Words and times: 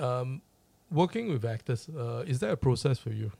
um, 0.00 0.42
working 0.90 1.28
with 1.28 1.44
actors, 1.44 1.88
uh, 1.88 2.24
is 2.26 2.40
that 2.40 2.50
a 2.50 2.56
process 2.56 2.98
for 2.98 3.10
you? 3.10 3.30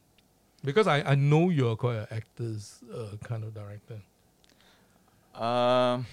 Because 0.65 0.87
I, 0.87 1.03
I 1.03 1.15
know 1.15 1.49
you're 1.49 1.77
quite 1.77 1.97
an 1.97 2.07
actors 2.11 2.81
uh, 2.95 3.17
kind 3.25 3.45
of 3.45 3.55
director. 3.55 4.01
Um, 5.35 6.07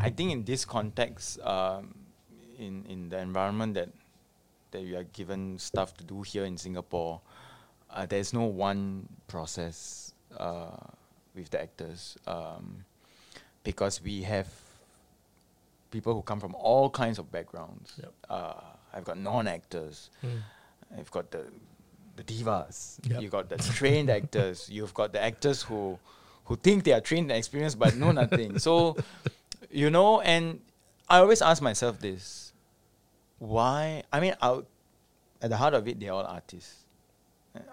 I 0.00 0.10
think 0.10 0.32
in 0.32 0.44
this 0.44 0.64
context, 0.64 1.40
um, 1.40 1.94
in 2.58 2.84
in 2.88 3.08
the 3.08 3.18
environment 3.18 3.74
that 3.74 3.88
that 4.72 4.82
we 4.82 4.94
are 4.96 5.04
given 5.04 5.58
stuff 5.58 5.96
to 5.96 6.04
do 6.04 6.22
here 6.22 6.44
in 6.44 6.58
Singapore, 6.58 7.20
uh, 7.90 8.06
there's 8.06 8.32
no 8.32 8.44
one 8.44 9.08
process 9.28 10.12
uh, 10.36 10.76
with 11.34 11.50
the 11.50 11.60
actors 11.60 12.16
um, 12.26 12.84
because 13.64 14.02
we 14.02 14.22
have 14.22 14.48
people 15.90 16.14
who 16.14 16.22
come 16.22 16.40
from 16.40 16.54
all 16.54 16.90
kinds 16.90 17.18
of 17.18 17.30
backgrounds. 17.30 17.92
Yep. 17.98 18.12
I've 18.92 19.04
got 19.04 19.18
non-actors. 19.18 20.10
Mm. 20.24 20.40
I've 20.98 21.10
got 21.10 21.30
the 21.30 21.44
the 22.16 22.22
divas. 22.24 22.98
Yep. 23.08 23.22
You 23.22 23.28
got 23.28 23.48
the 23.48 23.56
trained 23.56 24.10
actors. 24.10 24.68
You've 24.72 24.92
got 24.94 25.12
the 25.12 25.22
actors 25.22 25.62
who 25.62 25.98
who 26.44 26.56
think 26.56 26.84
they 26.84 26.92
are 26.92 27.00
trained 27.00 27.30
and 27.30 27.38
experienced 27.38 27.78
but 27.78 27.96
know 27.96 28.12
nothing. 28.12 28.58
So, 28.58 28.96
you 29.70 29.90
know, 29.90 30.20
and 30.20 30.60
I 31.08 31.18
always 31.18 31.40
ask 31.40 31.62
myself 31.62 32.00
this: 32.00 32.52
Why? 33.38 34.02
I 34.12 34.20
mean, 34.20 34.34
out 34.42 34.66
at 35.40 35.50
the 35.50 35.56
heart 35.56 35.74
of 35.74 35.88
it, 35.88 35.98
they're 35.98 36.12
all 36.12 36.26
artists. 36.26 36.84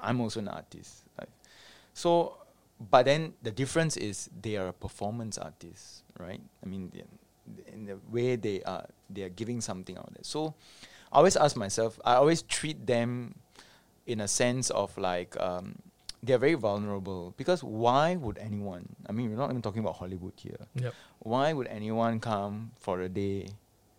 I'm 0.02 0.20
also 0.20 0.40
an 0.40 0.48
artist. 0.49 1.04
So, 1.94 2.38
but 2.90 3.04
then 3.04 3.34
the 3.44 3.52
difference 3.52 3.98
is 3.98 4.30
they 4.41 4.55
are 4.55 4.70
a 4.70 4.74
performance 4.74 5.38
artist, 5.38 6.04
right? 6.18 6.40
I 6.63 6.66
mean, 6.66 6.91
in 7.68 7.86
the 7.86 7.98
way 8.10 8.38
they 8.38 8.63
are, 8.63 8.86
they 9.10 9.24
are 9.24 9.30
giving 9.36 9.60
something 9.60 9.98
out 9.98 10.13
there. 10.13 10.24
So, 10.24 10.54
I 11.12 11.18
always 11.18 11.36
ask 11.36 11.55
myself. 11.55 11.99
I 12.05 12.16
always 12.16 12.41
treat 12.44 12.86
them 12.86 13.36
in 14.05 14.22
a 14.22 14.27
sense 14.27 14.70
of 14.70 14.95
like 14.98 15.40
um, 15.40 15.76
they're 16.21 16.38
very 16.38 16.54
vulnerable 16.55 17.34
because 17.38 17.63
why 17.63 18.15
would 18.15 18.38
anyone? 18.38 18.88
I 19.07 19.12
mean, 19.12 19.30
we're 19.30 19.37
not 19.37 19.49
even 19.49 19.62
talking 19.62 19.80
about 19.82 19.96
Hollywood 19.96 20.34
here. 20.35 20.57
Yep. 20.76 20.93
Why 21.20 21.54
would 21.54 21.68
anyone 21.68 22.20
come 22.20 22.71
for 22.80 23.02
a 23.02 23.10
day 23.10 23.48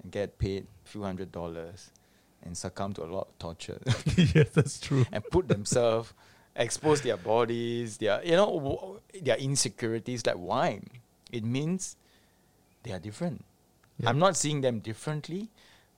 and 0.02 0.12
get 0.12 0.38
paid 0.38 0.66
a 0.84 0.88
few 0.88 1.02
hundred 1.02 1.32
dollars 1.32 1.90
and 2.42 2.56
succumb 2.56 2.92
to 2.94 3.04
a 3.04 3.06
lot 3.06 3.28
of 3.28 3.38
torture 3.38 3.78
yes, 4.16 4.50
that's 4.50 4.80
true. 4.80 5.04
and 5.12 5.22
put 5.30 5.46
themselves, 5.48 6.14
expose 6.56 7.02
their 7.02 7.16
bodies, 7.18 7.98
their 7.98 8.22
you 8.24 8.32
know 8.32 8.46
w- 8.58 9.00
their 9.22 9.36
insecurities? 9.36 10.24
Like 10.26 10.36
why? 10.36 10.80
It 11.32 11.44
means 11.44 11.96
they 12.82 12.92
are 12.92 12.98
different. 12.98 13.44
Yeah. 13.98 14.08
I'm 14.08 14.18
not 14.18 14.36
seeing 14.36 14.60
them 14.62 14.80
differently, 14.80 15.50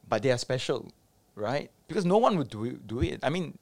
but 0.08 0.22
they 0.22 0.30
are 0.32 0.38
special, 0.38 0.90
right? 1.34 1.70
Because 1.88 2.04
no 2.04 2.18
one 2.18 2.36
would 2.38 2.50
do 2.50 2.72
do 2.86 3.00
it. 3.02 3.20
I 3.22 3.30
mean, 3.30 3.58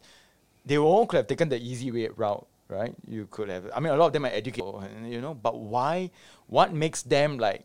they 0.65 0.79
all 0.79 1.07
could 1.07 1.17
have 1.17 1.27
taken 1.27 1.49
the 1.49 1.61
easy 1.61 1.91
way 1.91 2.09
route, 2.09 2.47
right? 2.69 2.95
You 3.07 3.27
could 3.31 3.49
have. 3.49 3.71
I 3.75 3.81
mean, 3.81 3.93
a 3.93 3.97
lot 3.97 4.07
of 4.07 4.12
them 4.12 4.25
are 4.25 4.33
educated, 4.33 4.67
you 5.07 5.21
know. 5.21 5.35
But 5.35 5.59
why? 5.59 6.11
What 6.47 6.73
makes 6.73 7.03
them 7.03 7.39
like 7.39 7.65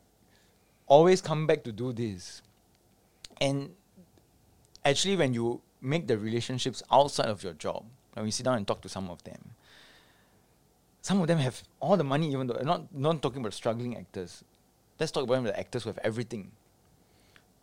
always 0.88 1.22
come 1.22 1.48
back 1.48 1.64
to 1.64 1.72
do 1.72 1.94
this? 1.94 2.42
And 3.42 3.72
actually, 4.84 5.18
when 5.18 5.34
you 5.34 5.62
make 5.82 6.08
the 6.08 6.18
relationships 6.18 6.82
outside 6.92 7.28
of 7.28 7.44
your 7.44 7.54
job, 7.54 7.86
when 8.14 8.26
you 8.26 8.32
sit 8.32 8.44
down 8.44 8.58
and 8.58 8.68
talk 8.68 8.82
to 8.82 8.90
some 8.90 9.10
of 9.10 9.24
them, 9.24 9.56
some 11.02 11.22
of 11.22 11.28
them 11.28 11.38
have 11.38 11.62
all 11.80 11.98
the 11.98 12.04
money, 12.04 12.32
even 12.32 12.48
though 12.48 12.60
not 12.64 12.94
not 12.94 13.22
talking 13.22 13.42
about 13.42 13.54
struggling 13.54 13.98
actors. 13.98 14.44
Let's 15.00 15.12
talk 15.12 15.26
about 15.26 15.44
the 15.44 15.60
actors 15.60 15.84
who 15.84 15.90
have 15.90 16.00
everything, 16.04 16.52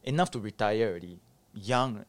enough 0.05 0.31
to 0.33 0.39
retire 0.39 0.89
already, 0.91 1.19
young, 1.55 2.05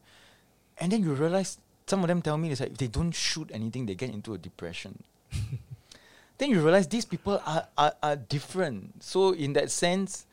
and 0.78 0.92
then 0.92 1.02
you 1.02 1.14
realize 1.14 1.58
some 1.86 2.00
of 2.02 2.08
them 2.08 2.22
tell 2.22 2.38
me 2.38 2.50
it's 2.50 2.60
like 2.60 2.72
if 2.72 2.78
they 2.78 2.86
don't 2.86 3.12
shoot 3.12 3.50
anything, 3.52 3.86
they 3.86 3.94
get 3.94 4.10
into 4.10 4.34
a 4.34 4.38
depression. 4.38 5.02
then 6.38 6.50
you 6.50 6.60
realize 6.60 6.88
these 6.88 7.04
people 7.04 7.40
are, 7.46 7.66
are, 7.76 7.94
are 8.02 8.16
different. 8.16 9.02
So 9.02 9.32
in 9.32 9.52
that 9.54 9.70
sense, 9.70 10.26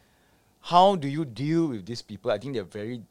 how 0.61 0.95
do 0.95 1.07
you 1.07 1.25
deal 1.25 1.67
with 1.67 1.85
these 1.85 2.01
people? 2.01 2.31
I 2.31 2.37
think 2.37 2.53
they're 2.53 2.63
very 2.63 3.01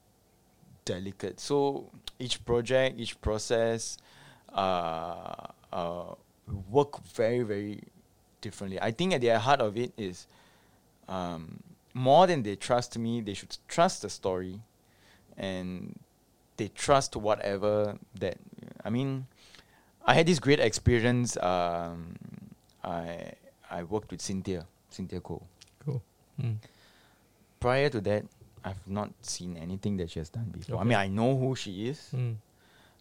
delicate. 0.84 1.40
So 1.40 1.90
each 2.18 2.44
project, 2.44 2.98
each 2.98 3.20
process, 3.20 3.98
uh, 4.52 5.46
uh, 5.72 6.14
work 6.70 7.04
very 7.04 7.42
very 7.42 7.82
differently. 8.40 8.80
I 8.80 8.90
think 8.90 9.12
at 9.12 9.20
the 9.20 9.38
heart 9.38 9.60
of 9.60 9.76
it 9.76 9.92
is 9.96 10.26
um, 11.08 11.62
more 11.94 12.26
than 12.26 12.42
they 12.42 12.56
trust 12.56 12.98
me, 12.98 13.20
they 13.20 13.34
should 13.34 13.56
trust 13.68 14.02
the 14.02 14.10
story, 14.10 14.60
and 15.36 15.98
they 16.60 16.68
trust 16.68 17.16
whatever 17.16 17.96
that. 18.20 18.36
I 18.84 18.90
mean, 18.90 19.24
I 20.04 20.12
had 20.12 20.26
this 20.26 20.38
great 20.38 20.60
experience. 20.60 21.40
Um, 21.40 22.16
I 22.84 23.32
I 23.70 23.82
worked 23.84 24.10
with 24.12 24.20
Cynthia 24.20 24.66
Cynthia 24.90 25.20
Koh. 25.20 25.42
Cool. 25.84 26.02
Mm. 26.36 26.56
Prior 27.60 27.88
to 27.88 28.00
that, 28.02 28.24
I've 28.62 28.84
not 28.86 29.08
seen 29.22 29.56
anything 29.56 29.96
that 29.96 30.10
she 30.10 30.18
has 30.20 30.28
done 30.28 30.52
before. 30.52 30.78
I 30.80 30.84
mean, 30.84 30.98
I 30.98 31.08
know 31.08 31.36
who 31.36 31.56
she 31.56 31.88
is. 31.88 32.12
Mm. 32.14 32.36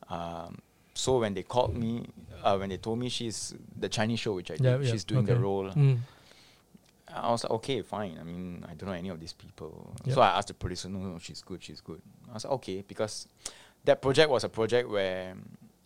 Um, 0.10 0.60
so 0.94 1.20
when 1.20 1.34
they 1.34 1.44
called 1.44 1.76
me, 1.76 2.08
uh, 2.44 2.56
when 2.58 2.70
they 2.70 2.78
told 2.78 3.00
me 3.00 3.10
she's 3.10 3.54
the 3.76 3.90
Chinese 3.90 4.20
show 4.20 4.34
which 4.34 4.52
I 4.52 4.56
Yeah, 4.56 4.78
did, 4.78 4.86
yeah, 4.86 4.92
she's 4.92 5.04
doing 5.04 5.26
the 5.26 5.36
role. 5.36 5.70
Mm. 5.72 6.00
I 7.14 7.32
was 7.32 7.44
like, 7.44 7.52
okay, 7.60 7.82
fine. 7.82 8.18
I 8.20 8.24
mean, 8.24 8.66
I 8.70 8.74
don't 8.76 8.88
know 8.90 8.96
any 8.96 9.10
of 9.10 9.20
these 9.20 9.34
people. 9.34 9.94
Yep. 10.06 10.16
So 10.16 10.22
I 10.22 10.38
asked 10.38 10.50
the 10.50 10.54
producer, 10.54 10.90
no, 10.90 11.00
no, 11.00 11.20
she's 11.20 11.42
good, 11.42 11.64
she's 11.64 11.82
good. 11.82 12.02
I 12.30 12.34
was 12.34 12.44
like, 12.46 12.54
okay, 12.54 12.84
because 12.88 13.28
that 13.86 14.02
project 14.02 14.30
was 14.30 14.44
a 14.44 14.50
project 14.50 14.90
where 14.90 15.36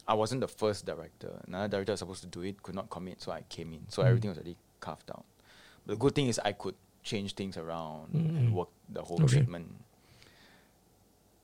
I 0.08 0.14
wasn't 0.16 0.42
the 0.42 0.48
first 0.48 0.86
director. 0.86 1.40
Another 1.48 1.68
director 1.70 1.94
was 1.94 2.00
supposed 2.00 2.22
to 2.24 2.28
do 2.28 2.42
it, 2.42 2.62
could 2.62 2.76
not 2.76 2.90
commit, 2.90 3.22
so 3.22 3.32
I 3.32 3.42
came 3.50 3.74
in. 3.74 3.82
So 3.90 4.02
Mm. 4.04 4.08
everything 4.08 4.30
was 4.30 4.38
already 4.38 4.58
carved 4.80 5.10
out. 5.12 5.26
But 5.86 5.94
the 5.94 5.98
good 6.00 6.16
thing 6.16 6.28
is 6.28 6.40
I 6.44 6.52
could 6.54 6.76
change 7.04 7.36
things 7.36 7.58
around 7.58 8.14
Mm. 8.14 8.38
and 8.38 8.54
work 8.54 8.70
the 8.90 9.02
whole 9.04 9.22
Okay. 9.24 9.38
treatment. 9.38 9.76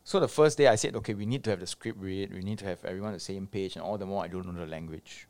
So 0.03 0.19
the 0.19 0.27
first 0.27 0.57
day 0.57 0.67
I 0.67 0.75
said, 0.75 0.95
okay, 0.95 1.13
we 1.13 1.25
need 1.25 1.43
to 1.43 1.49
have 1.51 1.59
the 1.59 1.67
script 1.67 1.99
read, 1.99 2.33
we 2.33 2.41
need 2.41 2.57
to 2.59 2.65
have 2.65 2.83
everyone 2.83 3.09
on 3.09 3.13
the 3.13 3.19
same 3.19 3.45
page, 3.47 3.75
and 3.75 3.83
all 3.83 3.97
the 3.97 4.05
more 4.05 4.23
I 4.23 4.27
don't 4.27 4.45
know 4.45 4.53
the 4.59 4.65
language. 4.65 5.27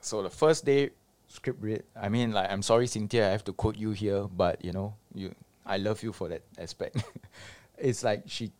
So 0.00 0.22
the 0.22 0.30
first 0.30 0.64
day, 0.64 0.90
script 1.28 1.62
read. 1.62 1.82
I 1.96 2.08
mean, 2.08 2.32
like, 2.32 2.50
I'm 2.50 2.62
sorry, 2.62 2.86
Cynthia, 2.86 3.28
I 3.28 3.30
have 3.30 3.44
to 3.44 3.52
quote 3.52 3.76
you 3.76 3.90
here, 3.92 4.24
but 4.24 4.64
you 4.64 4.72
know, 4.72 4.94
you, 5.14 5.34
I 5.70 5.76
love 5.76 6.02
you 6.02 6.12
for 6.12 6.28
that 6.28 6.42
aspect. 6.58 6.96
it's 7.78 8.02
like 8.02 8.24
she, 8.26 8.50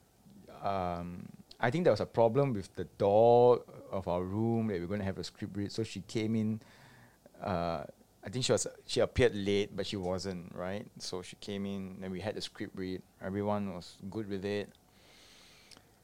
um, 0.62 1.26
I 1.58 1.68
think 1.70 1.82
there 1.82 1.92
was 1.92 2.00
a 2.00 2.06
problem 2.06 2.54
with 2.54 2.72
the 2.76 2.84
door 2.84 3.62
of 3.90 4.06
our 4.06 4.22
room 4.22 4.68
that 4.68 4.74
we 4.74 4.84
are 4.84 4.86
going 4.86 5.00
to 5.00 5.04
have 5.04 5.18
a 5.18 5.24
script 5.24 5.56
read. 5.56 5.72
So 5.72 5.82
she 5.82 6.02
came 6.02 6.36
in. 6.36 6.60
Uh, 7.42 7.82
I 8.24 8.28
think 8.30 8.44
she 8.44 8.52
was 8.52 8.64
she 8.86 9.00
appeared 9.00 9.34
late, 9.34 9.74
but 9.74 9.88
she 9.88 9.96
wasn't 9.96 10.54
right. 10.54 10.86
So 10.98 11.20
she 11.22 11.34
came 11.40 11.66
in, 11.66 11.96
and 12.00 12.12
we 12.12 12.20
had 12.20 12.36
the 12.36 12.40
script 12.40 12.78
read. 12.78 13.02
Everyone 13.20 13.74
was 13.74 13.96
good 14.08 14.28
with 14.28 14.44
it, 14.44 14.70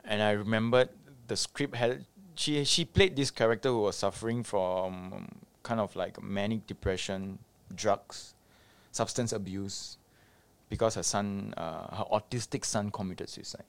and 0.04 0.20
I 0.20 0.32
remembered 0.32 0.88
the 1.28 1.36
script 1.36 1.76
had 1.76 2.04
she 2.34 2.64
she 2.64 2.84
played 2.84 3.14
this 3.14 3.30
character 3.30 3.68
who 3.68 3.82
was 3.82 3.96
suffering 3.96 4.42
from 4.42 5.28
kind 5.62 5.78
of 5.78 5.94
like 5.94 6.20
manic 6.20 6.66
depression, 6.66 7.38
drugs, 7.72 8.34
substance 8.90 9.32
abuse, 9.32 9.98
because 10.68 10.94
her 10.96 11.02
son, 11.02 11.54
uh, 11.56 11.96
her 11.96 12.04
autistic 12.12 12.64
son, 12.64 12.90
committed 12.90 13.28
suicide. 13.28 13.64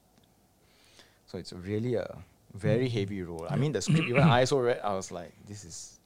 So 1.28 1.38
it's 1.38 1.54
really 1.54 1.96
a 1.96 2.18
very 2.54 2.90
heavy 2.90 3.22
role. 3.24 3.46
I 3.50 3.56
mean, 3.56 3.72
the 3.74 3.82
script 3.82 4.08
even 4.10 4.24
I 4.38 4.42
also 4.42 4.60
read. 4.60 4.80
I 4.84 4.94
was 4.94 5.12
like, 5.12 5.32
this 5.48 5.64
is 5.66 6.00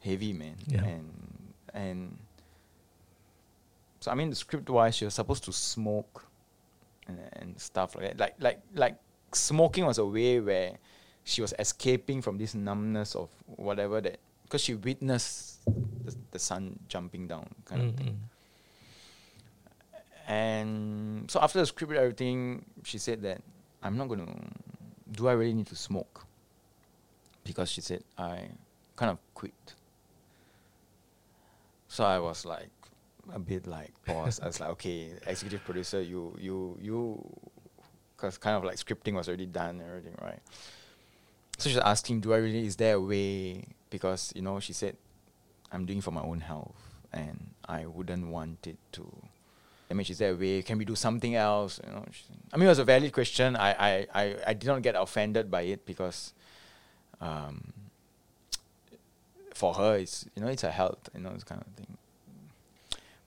heavy, 0.00 0.32
man. 0.32 0.54
Yeah. 0.66 0.84
And 0.84 1.12
and 1.74 2.18
so 4.00 4.10
I 4.10 4.14
mean, 4.14 4.30
the 4.30 4.36
script 4.36 4.68
wise, 4.70 4.96
she 4.96 5.04
was 5.04 5.14
supposed 5.14 5.44
to 5.44 5.52
smoke 5.52 6.24
and, 7.06 7.18
and 7.34 7.60
stuff 7.60 7.94
like 7.94 8.04
that. 8.04 8.18
Like 8.18 8.34
like 8.40 8.60
like 8.74 8.96
smoking 9.32 9.86
was 9.86 9.98
a 9.98 10.06
way 10.06 10.40
where 10.40 10.72
she 11.24 11.42
was 11.42 11.52
escaping 11.58 12.22
from 12.22 12.38
this 12.38 12.54
numbness 12.54 13.14
of 13.14 13.28
whatever 13.46 14.00
that 14.00 14.18
because 14.44 14.62
she 14.62 14.74
witnessed 14.74 15.62
the, 15.66 16.14
the 16.32 16.38
sun 16.38 16.78
jumping 16.88 17.26
down 17.28 17.46
kind 17.64 17.82
of 17.82 17.88
Mm, 17.94 17.96
thing. 17.98 18.20
And 20.28 21.30
so 21.30 21.40
after 21.40 21.58
the 21.58 21.66
script 21.66 21.94
everything, 21.94 22.66
she 22.84 22.98
said 22.98 23.22
that 23.22 23.40
I'm 23.82 23.96
not 23.96 24.08
gonna. 24.08 24.26
Do 25.10 25.26
I 25.26 25.32
really 25.32 25.54
need 25.54 25.68
to 25.68 25.76
smoke? 25.76 26.26
Because 27.44 27.70
she 27.70 27.80
said 27.80 28.04
I 28.18 28.50
kind 28.94 29.10
of 29.10 29.18
quit. 29.32 29.74
So 31.88 32.04
I 32.04 32.18
was 32.18 32.44
like 32.44 32.68
a 33.32 33.38
bit 33.38 33.66
like 33.66 33.92
boss. 34.04 34.38
I 34.38 34.46
was 34.46 34.60
like, 34.60 34.68
okay, 34.70 35.12
executive 35.26 35.64
producer, 35.64 36.02
you 36.02 36.36
you 36.38 36.76
you, 36.78 37.40
because 38.14 38.36
kind 38.36 38.54
of 38.54 38.64
like 38.64 38.76
scripting 38.76 39.14
was 39.14 39.28
already 39.28 39.46
done 39.46 39.80
and 39.80 39.88
everything, 39.88 40.14
right? 40.20 40.40
So 41.56 41.70
she's 41.70 41.78
asking, 41.78 42.20
do 42.20 42.34
I 42.34 42.36
really? 42.36 42.66
Is 42.66 42.76
there 42.76 42.96
a 42.96 43.00
way? 43.00 43.64
Because 43.88 44.30
you 44.36 44.42
know, 44.42 44.60
she 44.60 44.74
said, 44.74 44.98
I'm 45.72 45.86
doing 45.86 46.02
for 46.02 46.10
my 46.10 46.20
own 46.20 46.40
health, 46.40 46.76
and 47.14 47.54
I 47.66 47.86
wouldn't 47.86 48.28
want 48.28 48.66
it 48.66 48.76
to 48.92 49.10
I 49.90 49.94
mean, 49.94 50.06
is 50.08 50.18
there 50.18 50.32
a 50.32 50.34
way? 50.36 50.62
Can 50.62 50.76
we 50.78 50.84
do 50.84 50.94
something 50.94 51.34
else? 51.34 51.80
You 51.86 51.92
know, 51.92 52.04
she, 52.12 52.24
I 52.52 52.56
mean, 52.56 52.66
it 52.66 52.70
was 52.70 52.78
a 52.78 52.84
valid 52.84 53.12
question. 53.12 53.56
I, 53.56 53.70
I, 53.72 54.06
I, 54.14 54.36
I 54.48 54.52
did 54.54 54.66
not 54.66 54.82
get 54.82 54.94
offended 54.96 55.50
by 55.50 55.62
it 55.62 55.86
because, 55.86 56.34
um, 57.20 57.72
for 59.54 59.74
her, 59.74 59.96
it's 59.96 60.26
you 60.36 60.42
know, 60.42 60.48
it's 60.48 60.62
her 60.62 60.70
health, 60.70 61.08
you 61.14 61.20
know, 61.20 61.30
this 61.32 61.44
kind 61.44 61.60
of 61.60 61.66
thing. 61.74 61.96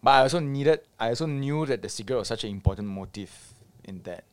But 0.03 0.11
I 0.11 0.19
also 0.21 0.39
needed, 0.39 0.81
I 0.99 1.09
also 1.09 1.25
knew 1.25 1.65
that 1.67 1.81
the 1.81 1.89
cigarette 1.89 2.19
was 2.19 2.27
such 2.27 2.43
an 2.43 2.49
important 2.51 2.87
motive 2.87 3.31
in 3.83 4.01
that. 4.03 4.23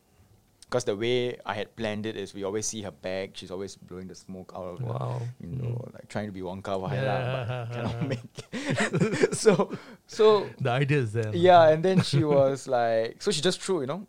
Because 0.61 0.85
the 0.85 0.95
way 0.97 1.35
I 1.47 1.55
had 1.55 1.75
planned 1.77 2.05
it 2.05 2.15
is 2.15 2.35
we 2.35 2.45
always 2.45 2.67
see 2.67 2.83
her 2.83 2.91
bag, 2.91 3.31
she's 3.35 3.51
always 3.51 3.75
blowing 3.75 4.07
the 4.07 4.15
smoke 4.15 4.53
out 4.55 4.65
of 4.75 4.83
Wow. 4.83 5.23
you 5.41 5.49
know, 5.49 5.65
Mm. 5.65 5.95
like 5.95 6.09
trying 6.09 6.27
to 6.27 6.33
be 6.33 6.43
Wong 6.43 6.61
Kar 6.61 6.79
Wai 6.79 6.95
Yeah. 6.95 7.67
but 7.71 7.75
cannot 7.75 8.07
make 8.07 9.33
so, 9.35 9.73
so 10.09 10.49
The 10.61 10.71
idea 10.71 10.99
is 10.99 11.13
there. 11.13 11.31
yeah, 11.37 11.69
and 11.69 11.85
then 11.85 12.03
she 12.03 12.25
was 12.25 12.67
like, 12.79 13.23
so 13.23 13.31
she 13.31 13.41
just 13.41 13.61
threw, 13.63 13.83
you 13.83 13.87
know, 13.87 14.07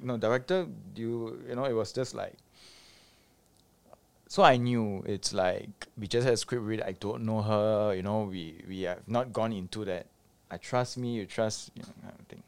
you 0.00 0.06
know, 0.06 0.16
director, 0.16 0.66
you, 0.94 1.42
you 1.48 1.54
know, 1.56 1.64
it 1.64 1.72
was 1.74 1.90
just 1.92 2.14
like. 2.14 2.34
So 4.28 4.42
I 4.42 4.56
knew 4.56 5.02
it's 5.04 5.32
like 5.34 5.88
we 5.98 6.06
just 6.06 6.24
had 6.24 6.32
a 6.34 6.36
script 6.38 6.64
read. 6.64 6.80
I 6.80 6.92
don't 6.92 7.24
know 7.24 7.42
her, 7.42 7.92
you 7.94 8.02
know. 8.02 8.22
We 8.30 8.62
we 8.68 8.82
have 8.88 9.04
not 9.06 9.32
gone 9.32 9.52
into 9.52 9.84
that. 9.84 10.06
I 10.50 10.56
trust 10.56 10.96
me, 10.96 11.14
you 11.16 11.26
trust, 11.26 11.70
you 11.74 11.82
know, 11.82 11.92
kind 12.00 12.14
of 12.18 12.26
thing. 12.28 12.42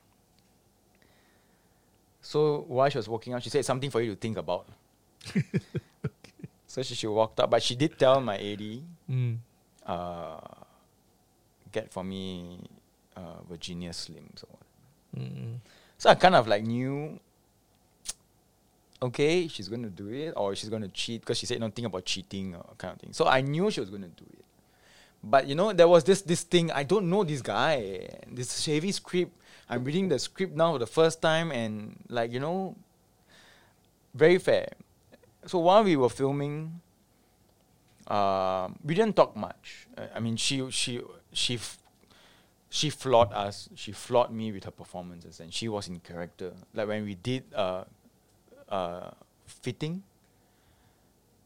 So 2.23 2.65
while 2.69 2.89
she 2.89 2.97
was 2.97 3.09
walking 3.09 3.35
out, 3.35 3.43
she 3.43 3.51
said 3.51 3.65
something 3.67 3.91
for 3.91 4.01
you 4.01 4.15
to 4.15 4.17
think 4.17 4.37
about. 4.39 4.67
So 6.67 6.83
she, 6.83 6.97
she 6.97 7.07
walked 7.07 7.39
up, 7.39 7.51
but 7.51 7.63
she 7.63 7.77
did 7.77 7.97
tell 7.99 8.21
my 8.21 8.35
AD, 8.37 8.83
Mm. 9.09 9.37
uh, 9.87 10.41
get 11.75 11.93
for 11.93 12.05
me 12.05 12.61
uh, 13.17 13.43
Virginia 13.49 13.93
Slim. 13.93 14.31
So, 14.37 14.49
Mm. 15.17 15.59
so 15.99 16.11
I 16.11 16.17
kind 16.17 16.35
of 16.35 16.49
like 16.49 16.65
knew, 16.65 17.21
okay, 19.03 19.47
she's 19.47 19.69
going 19.69 19.82
to 19.82 19.91
do 19.91 20.09
it 20.09 20.32
or 20.37 20.55
she's 20.56 20.69
going 20.69 20.82
to 20.82 20.88
cheat 20.88 21.21
because 21.21 21.38
she 21.38 21.47
said, 21.47 21.61
no, 21.61 21.69
think 21.71 21.87
about 21.87 22.05
cheating 22.05 22.55
or 22.56 22.65
kind 22.79 22.94
of 22.94 23.00
thing. 23.00 23.12
So 23.12 23.26
I 23.26 23.41
knew 23.41 23.71
she 23.71 23.79
was 23.81 23.91
going 23.91 24.03
to 24.03 24.09
do 24.09 24.26
it. 24.32 24.44
But 25.23 25.47
you 25.47 25.55
know, 25.55 25.73
there 25.73 25.88
was 25.88 26.05
this 26.05 26.21
this 26.23 26.43
thing. 26.43 26.71
I 26.71 26.82
don't 26.85 27.09
know 27.09 27.25
this 27.25 27.41
guy. 27.41 28.09
This 28.31 28.67
heavy 28.67 28.93
script. 28.93 29.32
I'm 29.71 29.82
reading 29.82 30.09
the 30.11 30.19
script 30.19 30.55
now 30.55 30.73
for 30.75 30.79
the 30.79 30.87
first 30.87 31.23
time, 31.23 31.49
and 31.50 31.97
like 32.11 32.31
you 32.31 32.41
know, 32.41 32.76
very 34.12 34.37
fair. 34.37 34.69
So 35.47 35.61
while 35.65 35.82
we 35.82 35.97
were 35.97 36.11
filming, 36.12 36.81
um, 38.09 38.76
we 38.85 38.93
didn't 38.94 39.17
talk 39.17 39.32
much. 39.35 39.87
Uh, 39.97 40.12
I 40.15 40.21
mean, 40.21 40.37
she 40.37 40.61
she 40.71 41.00
she 41.37 41.55
f- 41.55 41.79
she 42.71 42.91
flawed 42.91 43.33
us. 43.33 43.69
She 43.75 43.93
flawed 43.93 44.33
me 44.33 44.51
with 44.51 44.65
her 44.65 44.71
performances, 44.71 45.41
and 45.41 45.53
she 45.53 45.69
was 45.69 45.89
in 45.89 46.01
character. 46.01 46.53
Like 46.73 46.89
when 46.89 47.05
we 47.05 47.15
did 47.15 47.45
uh, 47.55 47.85
uh, 48.69 49.11
fitting, 49.47 50.03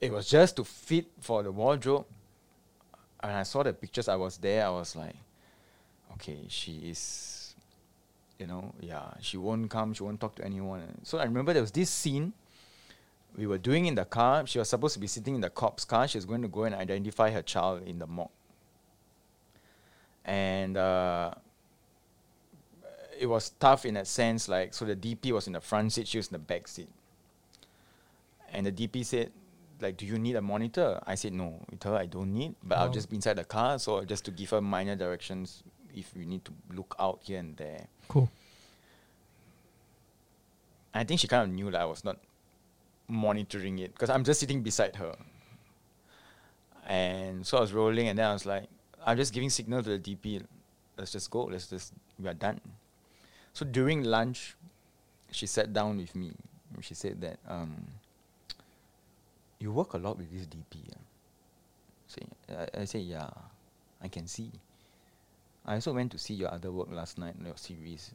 it 0.01 0.13
was 0.13 0.29
just 0.29 0.57
to 0.57 0.65
fit 0.65 1.07
for 1.21 1.43
the 1.43 1.53
wardrobe. 1.53 2.07
And 3.21 3.33
I 3.33 3.43
saw 3.43 3.63
the 3.63 3.73
pictures. 3.73 4.09
I 4.09 4.17
was 4.17 4.39
there. 4.39 4.65
I 4.65 4.71
was 4.71 4.95
like, 4.95 5.17
okay, 6.15 6.39
she 6.49 6.73
is, 6.85 7.55
you 8.39 8.47
know, 8.47 8.73
yeah, 8.81 9.11
she 9.21 9.37
won't 9.37 9.69
come. 9.69 9.93
She 9.93 10.05
won't 10.05 10.21
talk 10.21 10.37
to 10.37 10.45
anyone. 10.45 10.83
So 11.03 11.19
I 11.19 11.25
remember 11.25 11.53
there 11.53 11.63
was 11.63 11.73
this 11.73 11.91
scene 11.91 12.33
we 13.37 13.47
were 13.47 13.59
doing 13.59 13.87
in 13.87 13.95
the 13.95 14.05
car. 14.05 14.47
She 14.47 14.59
was 14.59 14.69
supposed 14.69 14.95
to 14.95 15.01
be 15.01 15.07
sitting 15.07 15.35
in 15.35 15.41
the 15.41 15.51
cop's 15.51 15.85
car. 15.85 16.09
She 16.09 16.19
was 16.19 16.25
going 16.25 16.43
to 16.43 16.49
go 16.49 16.65
and 16.65 16.75
identify 16.75 17.31
her 17.31 17.43
child 17.43 17.87
in 17.87 17.99
the 17.99 18.07
morgue. 18.07 18.31
And 20.29 20.77
uh, 20.77 21.31
it 23.19 23.25
was 23.27 23.49
tough 23.59 23.87
in 23.87 23.95
that 23.95 24.07
sense. 24.07 24.47
Like, 24.47 24.75
so 24.75 24.85
the 24.85 24.95
DP 24.95 25.33
was 25.33 25.47
in 25.47 25.55
the 25.55 25.61
front 25.63 25.95
seat, 25.95 26.07
she 26.07 26.19
was 26.19 26.27
in 26.29 26.35
the 26.35 26.39
back 26.39 26.69
seat. 26.69 26.89
And 28.53 28.67
the 28.67 28.73
DP 28.73 29.07
said, 29.07 29.33
like, 29.81 29.97
do 29.97 30.05
you 30.05 30.19
need 30.19 30.37
a 30.37 30.43
monitor? 30.43 31.01
I 31.07 31.15
said, 31.15 31.33
no. 31.33 31.65
With 31.71 31.83
her, 31.85 31.95
I 31.97 32.05
don't 32.07 32.35
need, 32.35 32.55
but 32.63 32.77
I'll 32.79 32.89
Oh. 32.89 32.93
just 32.93 33.09
be 33.09 33.17
inside 33.17 33.35
the 33.39 33.45
car. 33.45 33.79
So 33.79 34.05
just 34.05 34.27
to 34.27 34.31
give 34.31 34.51
her 34.51 34.61
minor 34.61 34.97
directions 34.97 35.63
if 35.95 36.15
we 36.15 36.27
need 36.27 36.45
to 36.45 36.53
look 36.75 36.95
out 36.99 37.21
here 37.23 37.39
and 37.39 37.57
there. 37.57 37.87
Cool. 38.09 38.29
I 40.93 41.05
think 41.05 41.21
she 41.21 41.29
kind 41.29 41.45
of 41.45 41.55
knew 41.55 41.71
that 41.71 41.81
I 41.81 41.85
was 41.87 42.05
not 42.05 42.19
monitoring 43.09 43.79
it 43.79 43.93
because 43.95 44.11
I'm 44.11 44.25
just 44.25 44.41
sitting 44.41 44.63
beside 44.63 44.97
her. 44.97 45.17
And 46.87 47.47
so 47.47 47.59
I 47.59 47.61
was 47.61 47.73
rolling, 47.73 48.09
and 48.09 48.19
then 48.19 48.27
I 48.27 48.33
was 48.33 48.45
like, 48.47 48.65
I'm 49.05 49.17
just 49.17 49.33
giving 49.33 49.51
signal 49.51 49.83
to 49.83 49.99
the 49.99 49.99
DP. 49.99 50.43
Let's 50.97 51.13
just 51.13 51.31
go. 51.31 51.45
Let's 51.45 51.69
just, 51.69 51.93
we 52.19 52.29
are 52.29 52.35
done. 52.35 52.61
So 53.53 53.65
during 53.65 54.05
lunch, 54.05 54.57
she 55.31 55.47
sat 55.47 55.73
down 55.73 55.99
with 55.99 56.15
me. 56.15 56.33
She 56.81 56.95
said 56.95 57.21
that, 57.21 57.39
um, 57.49 57.75
you 59.59 59.73
work 59.73 59.95
a 59.95 59.99
lot 59.99 60.19
with 60.19 60.31
this 60.31 60.47
DP. 60.47 60.83
Yeah? 60.87 60.95
Say, 62.07 62.23
I, 62.51 62.83
I 62.83 62.85
say, 62.85 63.01
yeah, 63.01 63.29
I 64.03 64.09
can 64.09 64.27
see. 64.27 64.51
I 65.67 65.75
also 65.75 65.93
went 65.93 66.13
to 66.13 66.19
see 66.19 66.35
your 66.35 66.53
other 66.53 66.71
work 66.73 66.89
last 66.91 67.19
night, 67.19 67.35
your 67.45 67.57
series. 67.57 68.11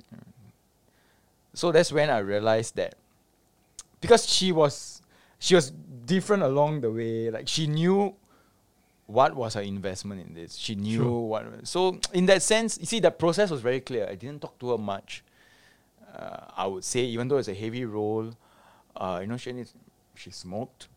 So 1.54 1.72
that's 1.72 1.92
when 1.92 2.10
I 2.10 2.18
realized 2.20 2.76
that 2.78 2.96
because 4.02 4.28
she 4.28 4.52
was 4.52 5.02
she 5.38 5.56
was 5.56 5.72
different 6.06 6.42
along 6.44 6.82
the 6.82 6.92
way. 6.92 7.30
Like 7.30 7.48
she 7.48 7.68
knew 7.68 8.16
what 9.08 9.36
was 9.36 9.54
her 9.56 9.62
investment 9.62 10.22
in 10.26 10.34
this. 10.34 10.56
She 10.56 10.76
knew 10.76 10.98
Sure. 10.98 11.28
what. 11.28 11.68
So 11.68 12.00
in 12.14 12.26
that 12.28 12.42
sense, 12.42 12.78
you 12.80 12.86
see, 12.86 13.00
the 13.00 13.12
process 13.12 13.50
was 13.52 13.62
very 13.62 13.82
clear. 13.82 14.08
I 14.10 14.16
didn't 14.16 14.42
talk 14.42 14.58
to 14.60 14.72
her 14.72 14.78
much. 14.78 15.24
Uh, 16.16 16.46
I 16.56 16.68
would 16.68 16.84
say, 16.84 17.02
even 17.02 17.28
though 17.28 17.38
it's 17.38 17.48
a 17.48 17.54
heavy 17.54 17.86
role, 17.86 18.32
uh, 18.96 19.18
you 19.22 19.28
know, 19.28 19.38
she 19.38 19.52
needs- 19.52 19.74
she 20.16 20.30
smoked, 20.32 20.88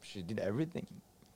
she 0.00 0.22
did 0.22 0.38
everything 0.38 0.86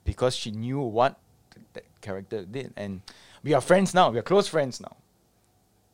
because 0.03 0.35
she 0.35 0.51
knew 0.51 0.79
what 0.79 1.19
th- 1.53 1.65
that 1.73 1.83
character 2.01 2.43
did, 2.45 2.73
and 2.77 3.01
we 3.43 3.53
are 3.53 3.61
friends 3.61 3.93
now. 3.93 4.09
We 4.09 4.17
are 4.19 4.23
close 4.23 4.47
friends 4.47 4.79
now. 4.79 4.95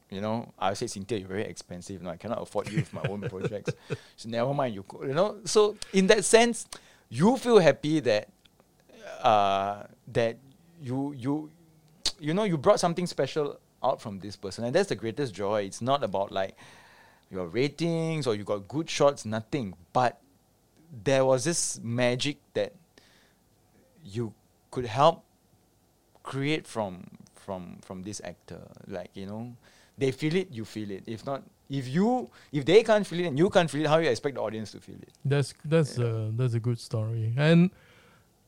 You 0.10 0.22
know, 0.22 0.54
I 0.60 0.74
say, 0.76 0.88
Cynthia, 0.88 1.18
you're 1.20 1.28
very 1.28 1.46
expensive. 1.46 2.02
No, 2.02 2.10
I 2.12 2.18
cannot 2.18 2.42
afford 2.42 2.70
you 2.70 2.78
with 2.80 2.94
my 2.94 3.02
own 3.10 3.22
projects. 3.30 3.74
So 4.18 4.30
never 4.30 4.54
mind, 4.54 4.76
you 4.76 4.84
go. 4.88 5.04
You 5.04 5.14
know, 5.14 5.38
so 5.46 5.78
in 5.94 6.08
that 6.08 6.24
sense, 6.26 6.68
you 7.10 7.38
feel 7.38 7.60
happy 7.60 8.00
that 8.02 8.28
uh, 9.22 9.84
that 10.08 10.38
you 10.82 11.14
you 11.14 11.52
you 12.20 12.34
know 12.34 12.44
you 12.44 12.58
brought 12.58 12.80
something 12.80 13.08
special 13.08 13.60
out 13.84 14.02
from 14.02 14.20
this 14.20 14.36
person, 14.36 14.64
and 14.64 14.76
that's 14.76 14.90
the 14.90 14.96
greatest 14.96 15.34
joy. 15.34 15.64
It's 15.64 15.82
not 15.82 16.04
about 16.04 16.32
like 16.32 16.56
your 17.30 17.48
ratings 17.48 18.28
or 18.28 18.36
you 18.36 18.44
got 18.44 18.68
good 18.68 18.90
shots, 18.90 19.26
nothing. 19.26 19.74
But 19.94 20.20
there 21.04 21.26
was 21.26 21.44
this 21.46 21.80
magic 21.82 22.38
that 22.54 22.74
you 24.04 24.34
could 24.70 24.86
help 24.86 25.24
create 26.24 26.68
from 26.68 27.08
from 27.36 27.78
from 27.82 28.04
this 28.04 28.22
actor. 28.24 28.62
Like 28.88 29.12
you 29.14 29.26
know, 29.26 29.56
they 29.98 30.12
feel 30.12 30.36
it, 30.36 30.50
you 30.52 30.66
feel 30.66 30.92
it. 30.92 31.04
If 31.08 31.26
not, 31.26 31.44
if 31.70 31.88
you 31.88 32.30
if 32.52 32.66
they 32.66 32.84
can't 32.84 33.06
feel 33.06 33.22
it 33.22 33.28
and 33.28 33.38
you 33.38 33.50
can't 33.50 33.70
feel 33.70 33.82
it, 33.86 33.88
how 33.88 33.98
you 33.98 34.10
expect 34.10 34.36
the 34.36 34.42
audience 34.42 34.72
to 34.72 34.80
feel 34.80 34.96
it? 35.02 35.14
That's 35.26 35.54
that's 35.66 35.98
Yeah. 35.98 36.06
uh, 36.06 36.28
that's 36.34 36.54
a 36.54 36.60
good 36.60 36.80
story. 36.80 37.34
And 37.38 37.72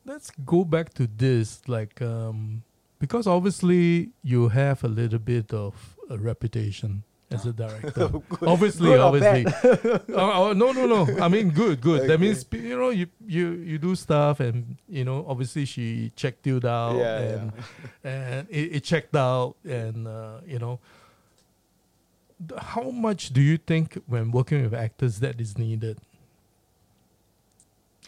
let's 0.05 0.31
go 0.45 0.63
back 0.65 0.93
to 0.95 1.07
this, 1.07 1.61
like 1.67 2.01
um, 2.01 2.63
because 2.99 3.27
obviously 3.27 4.09
you 4.23 4.49
have 4.49 4.83
a 4.83 4.87
little 4.87 5.19
bit 5.19 5.53
of 5.53 5.95
a 6.09 6.17
reputation 6.17 7.03
as 7.31 7.45
a 7.45 7.53
director. 7.53 8.11
obviously, 8.45 8.89
Good 8.89 8.99
obviously. 8.99 9.43
bad? 9.43 10.01
uh, 10.13 10.49
uh, 10.49 10.53
no, 10.53 10.71
no, 10.71 10.85
no. 10.85 11.19
I 11.19 11.27
mean, 11.27 11.49
good, 11.49 11.81
good. 11.81 12.07
That 12.09 12.19
means 12.19 12.45
you 12.51 12.77
know 12.77 12.89
you 12.89 13.07
you 13.25 13.51
you 13.53 13.77
do 13.77 13.95
stuff, 13.95 14.39
and 14.39 14.77
you 14.87 15.03
know 15.03 15.25
obviously 15.27 15.65
she 15.65 16.11
checked 16.15 16.45
you 16.45 16.59
out, 16.63 16.97
Yeah, 16.97 17.17
and 17.19 17.51
and 18.03 18.47
it, 18.49 18.75
it 18.75 18.83
checked 18.83 19.15
out, 19.15 19.55
and 19.63 20.07
uh, 20.07 20.39
you 20.45 20.59
know. 20.59 20.79
How 22.57 22.89
much 22.91 23.29
do 23.29 23.39
you 23.39 23.57
think 23.57 23.97
when 24.05 24.29
working 24.31 24.63
with 24.63 24.73
actors 24.73 25.21
that 25.21 25.39
is 25.39 25.57
needed? 25.57 25.97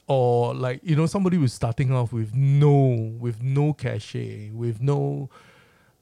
Or 0.08 0.54
like 0.54 0.82
you 0.84 0.96
know 0.96 1.08
somebody 1.08 1.38
who's 1.38 1.54
starting 1.54 1.92
off 1.92 2.14
with 2.14 2.36
no 2.36 3.16
with 3.20 3.42
no 3.42 3.74
cachet, 3.74 4.52
with 4.52 4.80
no 4.82 5.30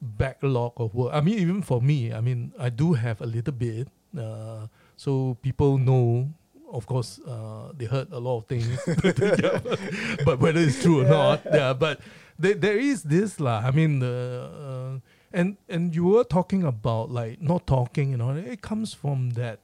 backlog 0.04 0.74
of 0.76 0.94
work. 0.94 1.12
I 1.14 1.22
mean, 1.22 1.40
even 1.40 1.62
for 1.62 1.82
me, 1.82 2.14
I 2.14 2.20
mean, 2.20 2.52
I 2.60 2.70
do 2.70 2.94
have 2.94 3.22
a 3.22 3.26
little 3.26 3.54
bit. 3.54 3.88
Uh, 4.18 4.68
so 4.98 5.38
people 5.42 5.78
know, 5.78 6.30
of 6.72 6.86
course, 6.86 7.20
uh, 7.26 7.72
they 7.76 7.86
heard 7.86 8.12
a 8.12 8.20
lot 8.20 8.40
of 8.40 8.46
things. 8.48 8.78
But, 8.86 9.16
but 10.26 10.40
whether 10.40 10.60
it's 10.60 10.82
true 10.82 11.06
or 11.06 11.10
not, 11.10 11.42
yeah. 11.46 11.74
But 11.74 12.02
there, 12.38 12.56
there 12.56 12.78
is 12.78 13.04
this 13.04 13.40
lah. 13.40 13.62
I 13.64 13.72
mean, 13.72 14.00
the 14.00 14.50
uh, 14.52 15.00
and 15.32 15.58
and 15.70 15.96
you 15.96 16.06
were 16.06 16.24
talking 16.24 16.64
about 16.64 17.10
like 17.10 17.42
not 17.42 17.66
talking 17.66 18.14
and 18.14 18.22
all. 18.22 18.36
It 18.36 18.62
comes 18.62 18.94
from 18.94 19.32
that 19.32 19.60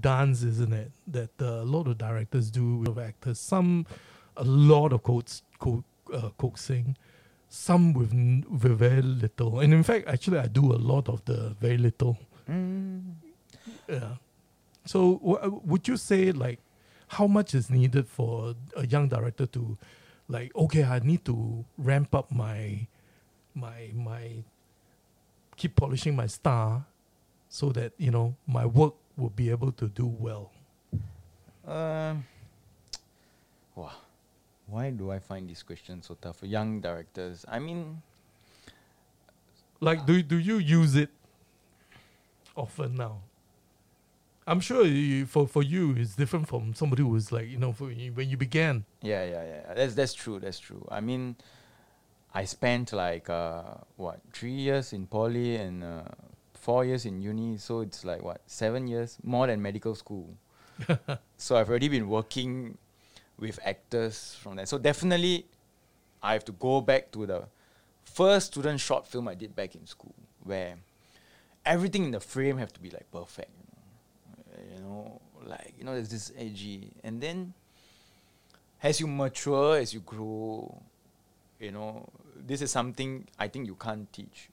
dance, 0.00 0.42
isn't 0.42 0.72
it? 0.72 0.90
That 1.06 1.30
uh, 1.40 1.62
a 1.62 1.64
lot 1.64 1.86
of 1.86 1.98
directors 1.98 2.50
do 2.50 2.76
with 2.78 2.98
actors. 2.98 3.38
Some, 3.38 3.86
a 4.36 4.44
lot 4.44 4.92
of 4.92 5.02
quotes, 5.02 5.42
co- 5.58 5.84
uh, 6.12 6.30
coaxing 6.38 6.96
some 7.48 7.92
with 7.92 8.12
n- 8.14 8.46
with 8.50 8.78
very 8.78 9.02
little. 9.02 9.60
And 9.60 9.74
in 9.74 9.82
fact, 9.82 10.08
actually, 10.08 10.38
I 10.38 10.46
do 10.46 10.72
a 10.72 10.80
lot 10.80 11.08
of 11.08 11.22
the 11.26 11.54
very 11.60 11.76
little. 11.76 12.16
Mm. 12.48 13.12
Yeah. 13.86 14.14
So 14.86 15.18
w- 15.18 15.60
would 15.64 15.86
you 15.86 15.98
say 15.98 16.32
like 16.32 16.60
how 17.08 17.26
much 17.26 17.54
is 17.54 17.68
needed 17.68 18.08
for 18.08 18.54
a 18.74 18.86
young 18.86 19.08
director 19.08 19.44
to 19.46 19.76
like 20.28 20.54
okay 20.56 20.82
I 20.82 20.98
need 21.00 21.24
to 21.26 21.64
ramp 21.76 22.14
up 22.14 22.32
my 22.32 22.86
my 23.54 23.90
my 23.94 24.42
keep 25.56 25.76
polishing 25.76 26.16
my 26.16 26.26
star 26.26 26.86
so 27.50 27.68
that 27.72 27.92
you 27.98 28.10
know 28.10 28.34
my 28.46 28.64
work 28.64 28.94
will 29.16 29.30
be 29.30 29.50
able 29.50 29.72
to 29.72 29.88
do 29.88 30.06
well. 30.06 30.50
Um, 31.66 32.24
wow. 33.74 33.92
Why 34.66 34.90
do 34.90 35.10
I 35.10 35.18
find 35.18 35.48
this 35.48 35.62
question 35.62 36.02
so 36.02 36.14
tough 36.20 36.38
for 36.38 36.46
young 36.46 36.80
directors? 36.80 37.44
I 37.48 37.58
mean, 37.58 38.02
Like 39.80 40.06
do 40.06 40.22
do 40.22 40.38
you 40.38 40.56
use 40.58 40.94
it 40.96 41.10
often 42.56 42.94
now? 42.96 43.22
I'm 44.46 44.60
sure 44.60 44.84
you, 44.84 45.26
for 45.26 45.46
for 45.46 45.62
you 45.62 45.94
it's 45.96 46.16
different 46.16 46.48
from 46.48 46.74
somebody 46.74 47.02
who's 47.02 47.30
like 47.30 47.48
you 47.48 47.58
know 47.58 47.72
for 47.72 47.90
you, 47.92 48.12
when 48.12 48.28
you 48.28 48.36
began. 48.36 48.84
yeah, 49.02 49.24
yeah, 49.24 49.44
yeah. 49.44 49.74
That's 49.74 49.94
that's 49.94 50.14
true. 50.14 50.38
That's 50.40 50.58
true. 50.58 50.86
I 50.90 51.00
mean, 51.00 51.36
I 52.34 52.44
spent 52.44 52.92
like 52.92 53.28
uh, 53.30 53.62
what 53.96 54.20
three 54.32 54.52
years 54.54 54.92
in 54.92 55.06
poly 55.06 55.56
and 55.56 55.84
uh, 55.84 56.02
four 56.62 56.84
years 56.84 57.04
in 57.04 57.20
uni, 57.20 57.56
so 57.56 57.80
it's 57.80 58.04
like 58.04 58.22
what 58.22 58.40
seven 58.46 58.86
years 58.86 59.18
more 59.24 59.48
than 59.48 59.60
medical 59.60 59.96
school. 59.96 60.32
so 61.36 61.56
I've 61.56 61.68
already 61.68 61.88
been 61.88 62.08
working 62.08 62.78
with 63.36 63.58
actors 63.64 64.36
from 64.40 64.56
that. 64.56 64.68
So 64.68 64.78
definitely, 64.78 65.46
I 66.22 66.34
have 66.34 66.44
to 66.44 66.52
go 66.52 66.80
back 66.80 67.10
to 67.12 67.26
the 67.26 67.42
first 68.04 68.46
student 68.52 68.78
short 68.78 69.08
film 69.08 69.26
I 69.26 69.34
did 69.34 69.56
back 69.56 69.74
in 69.74 69.86
school, 69.86 70.14
where 70.44 70.76
everything 71.66 72.04
in 72.04 72.12
the 72.12 72.20
frame 72.20 72.58
have 72.58 72.72
to 72.74 72.80
be 72.80 72.90
like 72.90 73.10
perfect. 73.10 73.50
You 74.46 74.54
know, 74.54 74.76
you 74.76 74.82
know 74.82 75.20
like 75.44 75.74
you 75.76 75.84
know, 75.84 75.94
there's 75.94 76.10
this 76.10 76.32
edgy, 76.38 76.92
and 77.02 77.20
then 77.20 77.54
as 78.84 79.00
you 79.00 79.08
mature, 79.08 79.78
as 79.78 79.92
you 79.92 80.00
grow, 80.00 80.80
you 81.58 81.72
know, 81.72 82.08
this 82.36 82.62
is 82.62 82.70
something 82.70 83.26
I 83.36 83.48
think 83.48 83.66
you 83.66 83.74
can't 83.74 84.12
teach. 84.12 84.48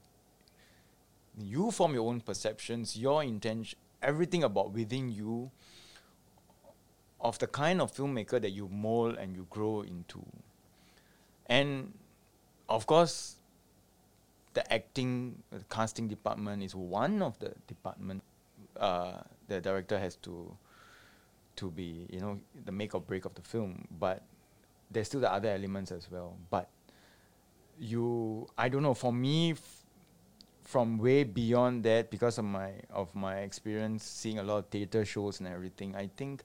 You 1.39 1.71
form 1.71 1.93
your 1.93 2.07
own 2.07 2.21
perceptions, 2.21 2.97
your 2.97 3.23
intention, 3.23 3.77
everything 4.01 4.43
about 4.43 4.73
within 4.73 5.09
you 5.09 5.51
of 7.21 7.37
the 7.39 7.47
kind 7.47 7.81
of 7.81 7.93
filmmaker 7.93 8.41
that 8.41 8.51
you 8.51 8.67
mold 8.69 9.17
and 9.17 9.35
you 9.35 9.45
grow 9.49 9.81
into. 9.81 10.23
And 11.47 11.93
of 12.67 12.85
course, 12.85 13.35
the 14.53 14.71
acting, 14.71 15.43
the 15.51 15.63
casting 15.69 16.07
department 16.07 16.63
is 16.63 16.75
one 16.75 17.21
of 17.21 17.37
the 17.39 17.53
department 17.67 18.23
uh, 18.79 19.21
the 19.47 19.59
director 19.59 19.99
has 19.99 20.15
to 20.17 20.55
to 21.57 21.69
be, 21.71 22.07
you 22.09 22.21
know, 22.21 22.39
the 22.65 22.71
make 22.71 22.95
or 22.95 23.01
break 23.01 23.25
of 23.25 23.35
the 23.35 23.41
film. 23.41 23.85
But 23.99 24.23
there's 24.89 25.07
still 25.07 25.19
the 25.19 25.31
other 25.31 25.49
elements 25.49 25.91
as 25.91 26.09
well. 26.09 26.37
But 26.49 26.69
you, 27.77 28.47
I 28.57 28.69
don't 28.69 28.83
know. 28.83 28.93
For 28.93 29.11
me, 29.11 29.55
from 30.69 31.01
way 31.01 31.25
beyond 31.25 31.81
that, 31.89 32.13
because 32.13 32.37
of 32.37 32.45
my 32.45 32.69
of 32.93 33.09
my 33.15 33.41
experience 33.41 34.05
seeing 34.05 34.37
a 34.37 34.43
lot 34.43 34.57
of 34.61 34.65
theater 34.69 35.01
shows 35.03 35.41
and 35.41 35.49
everything, 35.49 35.95
I 35.97 36.09
think 36.13 36.43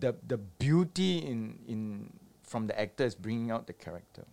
the 0.00 0.16
the 0.24 0.38
beauty 0.38 1.18
in 1.18 1.60
in 1.68 2.08
from 2.42 2.66
the 2.66 2.74
actor 2.80 3.04
is 3.04 3.14
bringing 3.14 3.52
out 3.52 3.66
the 3.66 3.76
character. 3.76 4.24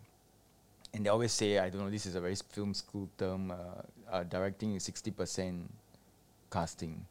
And 0.94 1.04
they 1.04 1.12
always 1.12 1.36
say, 1.36 1.60
I 1.60 1.70
don't 1.70 1.84
know, 1.84 1.92
this 1.92 2.06
is 2.08 2.16
a 2.16 2.22
very 2.22 2.36
film 2.56 2.74
school 2.74 3.10
term. 3.18 3.51
Uh, 3.51 3.84
uh, 4.10 4.24
directing 4.24 4.75
is 4.80 4.84
sixty 4.88 5.12
percent 5.12 5.68
casting. 6.50 7.06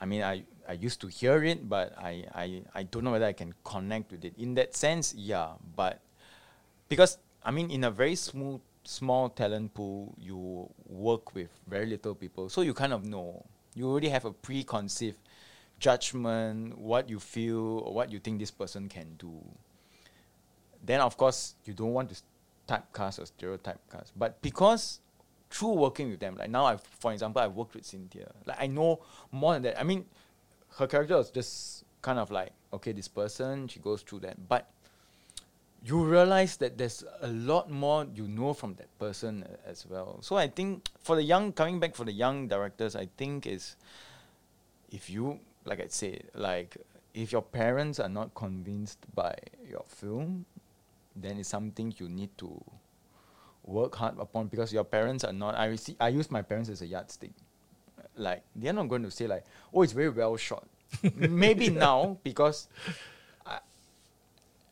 I 0.00 0.06
mean, 0.06 0.22
I, 0.22 0.44
I 0.66 0.72
used 0.72 1.00
to 1.02 1.08
hear 1.08 1.44
it, 1.44 1.68
but 1.68 1.92
I, 1.98 2.24
I, 2.32 2.62
I 2.72 2.82
don't 2.84 3.02
know 3.04 3.10
whether 3.10 3.26
I 3.26 3.34
can 3.34 3.52
connect 3.64 4.12
with 4.12 4.24
it. 4.24 4.32
In 4.38 4.54
that 4.54 4.74
sense, 4.74 5.12
yeah, 5.12 5.58
but 5.76 6.00
because 6.88 7.18
I 7.44 7.50
mean, 7.50 7.70
in 7.70 7.84
a 7.84 7.90
very 7.90 8.14
smooth, 8.14 8.60
small 8.88 9.28
talent 9.28 9.74
pool, 9.74 10.14
you 10.18 10.66
work 10.88 11.34
with 11.34 11.50
very 11.66 11.84
little 11.84 12.14
people, 12.14 12.48
so 12.48 12.62
you 12.62 12.72
kind 12.72 12.94
of 12.94 13.04
know. 13.04 13.44
You 13.74 13.86
already 13.86 14.08
have 14.08 14.24
a 14.24 14.32
preconceived 14.32 15.18
judgment, 15.78 16.78
what 16.78 17.08
you 17.08 17.20
feel, 17.20 17.80
or 17.84 17.92
what 17.92 18.10
you 18.10 18.18
think 18.18 18.40
this 18.40 18.50
person 18.50 18.88
can 18.88 19.14
do. 19.18 19.32
Then, 20.82 21.00
of 21.00 21.18
course, 21.18 21.54
you 21.66 21.74
don't 21.74 21.92
want 21.92 22.08
to 22.10 22.22
typecast 22.66 23.20
or 23.20 23.26
stereotype 23.26 23.78
cast, 23.92 24.18
but 24.18 24.40
because 24.40 25.00
through 25.50 25.74
working 25.74 26.08
with 26.10 26.20
them, 26.20 26.36
like 26.36 26.48
now, 26.50 26.64
I've, 26.64 26.80
for 26.82 27.12
example, 27.12 27.42
I've 27.42 27.54
worked 27.54 27.74
with 27.74 27.84
Cynthia. 27.84 28.30
Like 28.46 28.56
I 28.58 28.68
know 28.68 29.00
more 29.30 29.52
than 29.52 29.62
that. 29.64 29.78
I 29.78 29.82
mean, 29.82 30.06
her 30.78 30.86
character 30.86 31.16
was 31.16 31.30
just 31.30 31.84
kind 32.00 32.18
of 32.18 32.30
like, 32.30 32.52
okay, 32.72 32.92
this 32.92 33.08
person, 33.08 33.68
she 33.68 33.80
goes 33.80 34.00
through 34.00 34.20
that, 34.20 34.48
but 34.48 34.70
you 35.84 36.04
realize 36.04 36.56
that 36.58 36.76
there's 36.76 37.04
a 37.20 37.28
lot 37.28 37.70
more 37.70 38.06
you 38.14 38.26
know 38.26 38.52
from 38.52 38.74
that 38.74 38.88
person 38.98 39.44
a- 39.46 39.68
as 39.68 39.86
well. 39.86 40.18
So 40.22 40.36
I 40.36 40.48
think 40.48 40.88
for 41.00 41.16
the 41.16 41.22
young, 41.22 41.52
coming 41.52 41.78
back 41.80 41.94
for 41.94 42.04
the 42.04 42.12
young 42.12 42.48
directors, 42.48 42.96
I 42.96 43.08
think 43.16 43.46
is 43.46 43.76
if 44.90 45.08
you, 45.10 45.40
like 45.64 45.80
I 45.80 45.86
said, 45.88 46.24
like 46.34 46.76
if 47.14 47.32
your 47.32 47.42
parents 47.42 48.00
are 48.00 48.08
not 48.08 48.34
convinced 48.34 48.98
by 49.14 49.34
your 49.68 49.84
film, 49.86 50.44
then 51.14 51.38
it's 51.38 51.48
something 51.48 51.94
you 51.98 52.08
need 52.08 52.36
to 52.38 52.62
work 53.64 53.94
hard 53.96 54.18
upon 54.18 54.46
because 54.46 54.72
your 54.72 54.84
parents 54.84 55.24
are 55.24 55.32
not. 55.32 55.54
I 55.56 55.66
receive, 55.66 55.96
I 56.00 56.08
use 56.08 56.30
my 56.30 56.42
parents 56.42 56.70
as 56.70 56.82
a 56.82 56.86
yardstick. 56.86 57.32
Like 58.16 58.42
they're 58.56 58.72
not 58.72 58.88
going 58.88 59.02
to 59.04 59.10
say 59.10 59.26
like, 59.26 59.44
oh, 59.72 59.82
it's 59.82 59.92
very 59.92 60.10
well 60.10 60.36
shot. 60.36 60.66
Maybe 61.14 61.68
now 61.68 62.18
because 62.24 62.68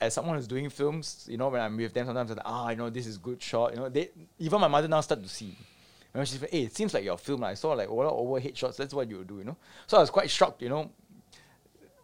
as 0.01 0.15
someone 0.15 0.37
who's 0.37 0.47
doing 0.47 0.69
films, 0.71 1.27
you 1.29 1.37
know, 1.37 1.49
when 1.49 1.61
I'm 1.61 1.77
with 1.77 1.93
them, 1.93 2.07
sometimes 2.07 2.31
I'm 2.31 2.37
like, 2.37 2.47
ah, 2.47 2.71
you 2.71 2.77
know, 2.77 2.91
this 2.91 3.07
is 3.07 3.19
good 3.19 3.43
shot. 3.43 3.73
You 3.73 3.79
know, 3.79 3.89
they 3.89 4.11
even 4.39 4.61
my 4.61 4.69
mother 4.69 4.89
now 4.89 5.01
start 5.01 5.23
to 5.23 5.29
see. 5.29 5.57
Know, 6.15 6.25
she's 6.25 6.41
like, 6.41 6.51
hey, 6.51 6.63
it 6.63 6.75
seems 6.75 6.95
like 6.95 7.05
your 7.05 7.19
film. 7.19 7.45
I 7.45 7.55
saw 7.55 7.73
like 7.73 7.89
a 7.89 7.93
lot 7.93 8.07
of 8.07 8.19
overhead 8.19 8.57
shots. 8.57 8.79
That's 8.79 8.95
what 8.95 9.11
you 9.11 9.23
do, 9.25 9.39
you 9.39 9.45
know. 9.45 9.57
So 9.87 9.99
I 9.99 10.01
was 10.01 10.11
quite 10.11 10.31
shocked, 10.31 10.63
you 10.63 10.71
know. 10.71 10.91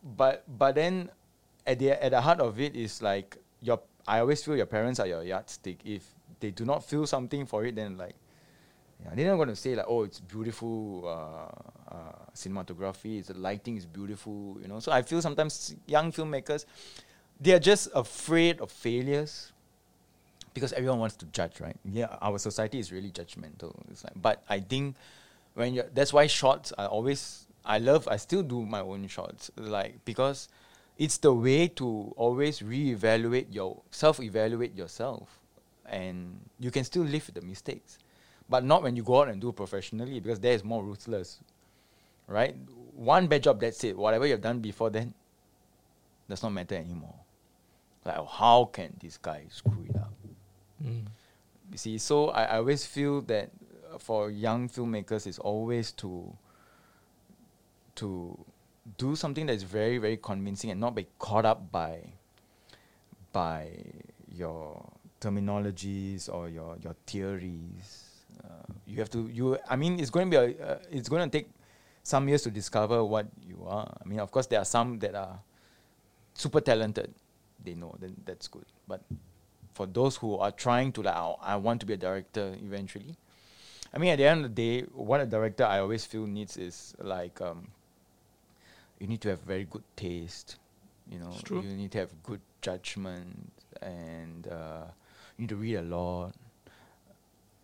But 0.02 0.44
but 0.46 0.74
then 0.74 1.10
at 1.66 1.78
the 1.78 2.02
at 2.04 2.10
the 2.10 2.20
heart 2.20 2.40
of 2.40 2.60
it 2.60 2.76
is 2.76 3.00
like 3.00 3.38
your. 3.62 3.80
I 4.06 4.18
always 4.18 4.42
feel 4.42 4.56
your 4.56 4.66
parents 4.66 5.00
are 5.00 5.06
your 5.06 5.22
yardstick. 5.22 5.78
If 5.84 6.04
they 6.40 6.50
do 6.50 6.64
not 6.64 6.84
feel 6.84 7.06
something 7.06 7.46
for 7.46 7.64
it, 7.64 7.76
then 7.76 7.96
like 7.96 8.16
yeah, 9.04 9.14
they're 9.14 9.30
not 9.30 9.36
going 9.36 9.48
to 9.48 9.56
say 9.56 9.74
like, 9.74 9.86
oh, 9.88 10.04
it's 10.04 10.20
beautiful 10.20 11.04
uh, 11.06 11.94
uh, 11.94 12.12
cinematography, 12.34 13.18
it's 13.18 13.28
the 13.28 13.34
lighting 13.34 13.76
is 13.76 13.86
beautiful, 13.86 14.58
you 14.60 14.68
know. 14.68 14.80
So 14.80 14.92
I 14.92 15.02
feel 15.02 15.20
sometimes 15.22 15.74
young 15.86 16.12
filmmakers, 16.12 16.64
they 17.40 17.52
are 17.52 17.58
just 17.58 17.88
afraid 17.94 18.60
of 18.60 18.70
failures 18.70 19.52
because 20.54 20.72
everyone 20.72 20.98
wants 20.98 21.16
to 21.16 21.26
judge, 21.26 21.60
right? 21.60 21.76
Yeah, 21.84 22.16
our 22.20 22.38
society 22.38 22.78
is 22.78 22.92
really 22.92 23.10
judgmental. 23.10 23.74
Like, 24.04 24.12
but 24.20 24.42
I 24.48 24.60
think 24.60 24.96
when 25.54 25.74
you 25.74 25.84
that's 25.94 26.12
why 26.12 26.26
shots 26.26 26.72
are 26.72 26.88
always 26.88 27.46
I 27.64 27.78
love 27.78 28.08
I 28.08 28.16
still 28.16 28.42
do 28.42 28.64
my 28.64 28.80
own 28.80 29.06
shots 29.08 29.50
like 29.56 30.04
because 30.04 30.48
it's 30.98 31.18
the 31.18 31.32
way 31.32 31.68
to 31.68 32.12
always 32.16 32.60
reevaluate 32.60 33.46
your 33.50 33.80
self-evaluate 33.90 34.76
yourself 34.76 35.40
and 35.86 36.38
you 36.58 36.70
can 36.70 36.84
still 36.84 37.02
live 37.02 37.26
with 37.26 37.34
the 37.34 37.42
mistakes 37.42 37.98
but 38.48 38.64
not 38.64 38.82
when 38.82 38.96
you 38.96 39.02
go 39.02 39.20
out 39.22 39.28
and 39.28 39.40
do 39.40 39.52
professionally 39.52 40.20
because 40.20 40.40
there 40.40 40.52
is 40.52 40.64
more 40.64 40.82
ruthless 40.82 41.38
right 42.28 42.56
one 42.94 43.26
bad 43.26 43.42
job 43.42 43.60
that's 43.60 43.82
it 43.84 43.96
whatever 43.96 44.26
you've 44.26 44.40
done 44.40 44.58
before 44.58 44.90
then 44.90 45.12
does 46.28 46.42
not 46.42 46.50
matter 46.50 46.74
anymore 46.76 47.14
like 48.04 48.18
oh, 48.18 48.24
how 48.26 48.64
can 48.66 48.96
this 49.00 49.16
guy 49.18 49.44
screw 49.50 49.84
it 49.88 49.96
up 49.96 50.12
Mm. 50.84 51.06
you 51.70 51.78
see, 51.78 51.98
so 51.98 52.30
I, 52.30 52.44
I 52.44 52.56
always 52.56 52.84
feel 52.84 53.20
that 53.22 53.50
for 53.98 54.30
young 54.30 54.68
filmmakers, 54.68 55.26
it's 55.26 55.38
always 55.38 55.92
to 55.92 56.32
to 57.94 58.36
do 58.98 59.14
something 59.14 59.46
that's 59.46 59.62
very 59.62 59.98
very 59.98 60.16
convincing 60.16 60.70
and 60.70 60.80
not 60.80 60.94
be 60.94 61.06
caught 61.18 61.44
up 61.44 61.70
by 61.70 62.00
by 63.32 63.70
your 64.34 64.84
terminologies 65.20 66.28
or 66.32 66.48
your 66.48 66.76
your 66.82 66.96
theories. 67.06 68.24
Uh, 68.42 68.72
you 68.86 68.98
have 68.98 69.10
to 69.10 69.28
you. 69.28 69.56
I 69.68 69.76
mean, 69.76 70.00
it's 70.00 70.10
going 70.10 70.30
to 70.30 70.30
be 70.30 70.36
a. 70.36 70.66
Uh, 70.66 70.78
it's 70.90 71.08
going 71.08 71.28
to 71.28 71.38
take 71.38 71.48
some 72.02 72.28
years 72.28 72.42
to 72.42 72.50
discover 72.50 73.04
what 73.04 73.26
you 73.46 73.64
are. 73.68 73.86
I 74.04 74.08
mean, 74.08 74.18
of 74.18 74.32
course, 74.32 74.46
there 74.46 74.58
are 74.58 74.64
some 74.64 74.98
that 74.98 75.14
are 75.14 75.38
super 76.34 76.60
talented. 76.60 77.12
They 77.64 77.74
know 77.74 77.94
then 78.00 78.16
that's 78.24 78.48
good, 78.48 78.64
but 78.88 79.02
for 79.74 79.86
those 79.86 80.16
who 80.16 80.36
are 80.36 80.50
trying 80.50 80.92
to 80.92 81.02
like, 81.02 81.16
oh, 81.16 81.38
I 81.40 81.56
want 81.56 81.80
to 81.80 81.86
be 81.86 81.94
a 81.94 81.96
director 81.96 82.54
eventually. 82.62 83.16
I 83.94 83.98
mean, 83.98 84.10
at 84.10 84.16
the 84.16 84.26
end 84.26 84.44
of 84.44 84.54
the 84.54 84.80
day, 84.80 84.86
what 84.92 85.20
a 85.20 85.26
director 85.26 85.64
I 85.64 85.78
always 85.80 86.04
feel 86.04 86.26
needs 86.26 86.56
is 86.56 86.94
like 86.98 87.40
um, 87.40 87.68
you 88.98 89.06
need 89.06 89.20
to 89.22 89.28
have 89.30 89.40
very 89.40 89.64
good 89.64 89.84
taste. 89.96 90.56
You 91.10 91.18
know, 91.18 91.30
you 91.50 91.76
need 91.76 91.92
to 91.92 91.98
have 91.98 92.22
good 92.22 92.40
judgment, 92.62 93.52
and 93.82 94.48
uh, 94.48 94.84
you 95.36 95.42
need 95.42 95.48
to 95.50 95.56
read 95.56 95.76
a 95.76 95.82
lot. 95.82 96.32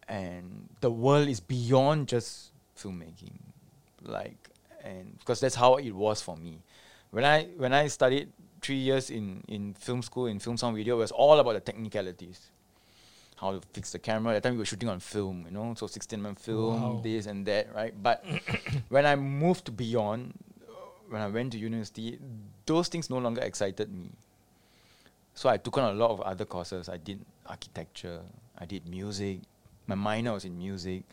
And 0.07 0.69
the 0.81 0.91
world 0.91 1.29
is 1.29 1.41
beyond 1.41 2.09
just 2.09 2.53
filmmaking. 2.77 3.39
Like 4.03 4.51
and 4.85 5.19
because 5.19 5.41
that's 5.41 5.55
how 5.55 5.77
it 5.77 5.93
was 5.93 6.23
for 6.23 6.37
me. 6.37 6.59
When 7.11 7.25
I 7.25 7.45
when 7.57 7.73
I 7.73 7.87
studied 7.89 8.29
three 8.61 8.77
years 8.77 9.11
in 9.11 9.43
in 9.49 9.75
film 9.75 10.03
school 10.03 10.27
in 10.27 10.39
film 10.39 10.57
sound 10.57 10.77
video, 10.77 10.97
it 10.97 10.99
was 10.99 11.11
all 11.13 11.39
about 11.39 11.55
the 11.55 11.61
technicalities. 11.61 12.51
How 13.37 13.53
to 13.53 13.61
fix 13.73 13.93
the 13.93 13.99
camera. 14.01 14.35
At 14.35 14.43
that 14.43 14.49
time 14.49 14.55
we 14.55 14.59
were 14.59 14.65
shooting 14.65 14.89
on 14.89 14.99
film, 15.01 15.45
you 15.47 15.53
know, 15.53 15.73
so 15.77 15.87
16 15.87 16.19
mm 16.21 16.39
film, 16.39 16.83
Wow. 16.83 17.01
this 17.03 17.27
and 17.27 17.47
that, 17.47 17.73
right? 17.73 17.95
But 18.03 18.25
when 18.89 19.07
I 19.07 19.15
moved 19.15 19.77
beyond, 19.77 20.35
uh, 20.69 20.73
when 21.09 21.23
I 21.23 21.29
went 21.29 21.53
to 21.53 21.59
university, 21.59 22.19
those 22.67 22.89
things 22.89 23.09
no 23.09 23.19
longer 23.19 23.41
excited 23.43 23.93
me. 23.95 24.11
So 25.35 25.49
I 25.49 25.57
took 25.57 25.79
on 25.79 25.95
a 25.95 25.97
lot 25.97 26.11
of 26.11 26.21
other 26.23 26.45
courses. 26.45 26.89
I 26.89 26.97
did 26.97 27.25
architecture, 27.47 28.23
I 28.59 28.65
did 28.67 28.89
music. 28.89 29.39
My 29.87 29.95
minor 29.95 30.33
was 30.33 30.45
in 30.45 30.59
music. 30.59 31.05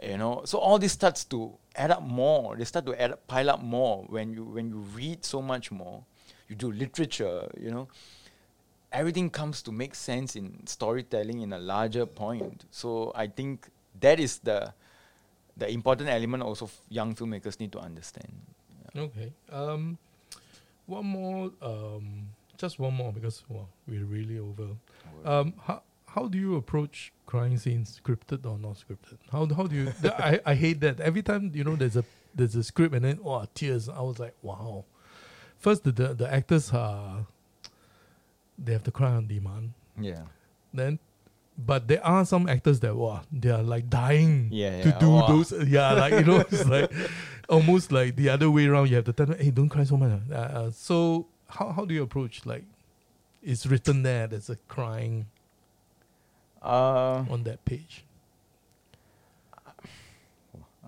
You 0.00 0.16
know, 0.16 0.42
so 0.44 0.58
all 0.58 0.78
this 0.78 0.92
starts 0.92 1.24
to 1.24 1.50
add 1.74 1.90
up 1.90 2.02
more. 2.02 2.54
They 2.54 2.64
start 2.64 2.86
to 2.86 2.94
add 3.02 3.10
up, 3.12 3.26
pile 3.26 3.50
up 3.50 3.60
more 3.60 4.04
when 4.08 4.32
you 4.32 4.44
when 4.44 4.68
you 4.70 4.76
read 4.94 5.24
so 5.24 5.42
much 5.42 5.72
more. 5.72 6.04
You 6.48 6.56
do 6.56 6.72
literature. 6.72 7.50
You 7.58 7.70
know, 7.70 7.88
everything 8.92 9.30
comes 9.30 9.62
to 9.62 9.72
make 9.72 9.94
sense 9.94 10.36
in 10.36 10.66
storytelling 10.66 11.40
in 11.42 11.52
a 11.52 11.58
larger 11.58 12.06
point. 12.06 12.64
So 12.70 13.12
I 13.14 13.26
think 13.26 13.68
that 14.00 14.20
is 14.20 14.38
the 14.38 14.72
the 15.56 15.68
important 15.68 16.08
element 16.08 16.42
also 16.42 16.66
f- 16.66 16.80
young 16.88 17.14
filmmakers 17.14 17.58
need 17.58 17.72
to 17.72 17.80
understand. 17.80 18.32
Okay. 18.96 19.32
Um, 19.50 19.98
one 20.86 21.06
more. 21.06 21.50
Um, 21.60 22.28
just 22.56 22.78
one 22.78 22.94
more 22.94 23.12
because 23.12 23.44
well, 23.48 23.68
we're 23.86 24.04
really 24.04 24.38
over. 24.38 24.68
Um, 25.24 25.54
how 25.64 25.82
how 26.06 26.26
do 26.26 26.38
you 26.38 26.56
approach 26.56 27.12
crime 27.26 27.56
scenes, 27.58 28.00
scripted 28.00 28.46
or 28.46 28.58
not 28.58 28.76
scripted? 28.76 29.18
How 29.30 29.46
how 29.54 29.66
do 29.66 29.76
you? 29.76 29.92
th- 30.00 30.14
I 30.18 30.40
I 30.46 30.54
hate 30.54 30.80
that 30.80 31.00
every 31.00 31.22
time 31.22 31.50
you 31.54 31.64
know 31.64 31.76
there's 31.76 31.96
a 31.96 32.04
there's 32.34 32.54
a 32.54 32.62
script 32.62 32.94
and 32.94 33.04
then 33.04 33.18
oh 33.24 33.44
tears. 33.54 33.88
I 33.88 34.00
was 34.00 34.18
like 34.18 34.34
wow. 34.42 34.84
First 35.58 35.84
the 35.84 35.92
the, 35.92 36.14
the 36.14 36.32
actors 36.32 36.72
are 36.72 37.26
they 38.58 38.72
have 38.72 38.84
to 38.84 38.90
cry 38.90 39.10
on 39.12 39.26
demand. 39.26 39.72
Yeah. 40.00 40.22
Then. 40.72 40.98
But 41.60 41.88
there 41.88 42.04
are 42.06 42.24
some 42.24 42.48
actors 42.48 42.78
that 42.80 42.94
wow, 42.94 43.22
they 43.32 43.50
are 43.50 43.64
like 43.64 43.90
dying 43.90 44.48
Yeah, 44.52 44.80
to 44.82 44.88
yeah. 44.90 44.98
do 45.00 45.10
Wow. 45.10 45.26
those 45.26 45.52
yeah 45.66 45.92
like 45.92 46.12
you 46.12 46.22
know 46.24 46.38
it's 46.50 46.64
like 46.66 46.92
almost 47.48 47.90
like 47.90 48.14
the 48.14 48.28
other 48.30 48.48
way 48.50 48.66
around. 48.66 48.88
You 48.90 48.96
have 48.96 49.04
to 49.06 49.12
tell 49.12 49.26
them, 49.26 49.38
hey, 49.38 49.50
don't 49.50 49.68
cry 49.68 49.82
so 49.84 49.96
much. 49.96 50.12
Uh, 50.30 50.34
uh, 50.34 50.70
so 50.70 51.26
how 51.48 51.72
how 51.72 51.84
do 51.84 51.94
you 51.94 52.02
approach 52.04 52.46
like? 52.46 52.64
It's 53.42 53.66
written 53.66 54.02
there. 54.04 54.26
There's 54.28 54.50
a 54.50 54.56
crying 54.68 55.26
Uh, 56.62 57.24
on 57.30 57.42
that 57.44 57.64
page. 57.64 58.04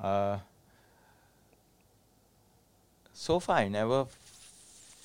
Uh, 0.00 0.38
so 3.12 3.38
far, 3.40 3.56
I 3.58 3.68
never 3.68 4.06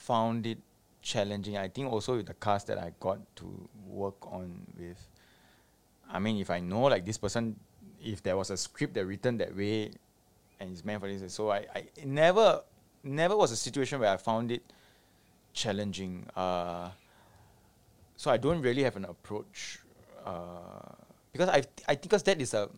found 0.05 0.45
it 0.45 0.59
challenging. 1.01 1.57
I 1.57 1.67
think 1.67 1.91
also 1.91 2.17
with 2.17 2.27
the 2.27 2.33
cast 2.35 2.67
that 2.67 2.77
I 2.77 2.91
got 2.99 3.19
to 3.37 3.69
work 3.87 4.15
on 4.31 4.65
with. 4.77 4.97
I 6.09 6.19
mean, 6.19 6.37
if 6.37 6.49
I 6.49 6.59
know 6.59 6.83
like 6.83 7.05
this 7.05 7.17
person, 7.17 7.55
if 8.03 8.21
there 8.21 8.37
was 8.37 8.49
a 8.51 8.57
script 8.57 8.93
that 8.93 9.05
written 9.05 9.37
that 9.37 9.55
way, 9.55 9.91
and 10.59 10.71
it's 10.71 10.85
meant 10.85 11.01
for 11.01 11.07
this, 11.07 11.33
so 11.33 11.51
I, 11.51 11.65
I 11.75 11.85
never, 12.05 12.61
never 13.03 13.35
was 13.35 13.51
a 13.51 13.55
situation 13.55 13.99
where 13.99 14.09
I 14.09 14.17
found 14.17 14.51
it 14.51 14.61
challenging. 15.53 16.27
Uh, 16.35 16.89
so 18.15 18.31
I 18.31 18.37
don't 18.37 18.61
really 18.61 18.83
have 18.83 18.95
an 18.95 19.05
approach, 19.05 19.79
uh, 20.25 20.93
because 21.31 21.49
I 21.49 21.63
I 21.87 21.95
think 21.95 22.03
because 22.03 22.23
that 22.23 22.39
is 22.39 22.53
a 22.53 22.69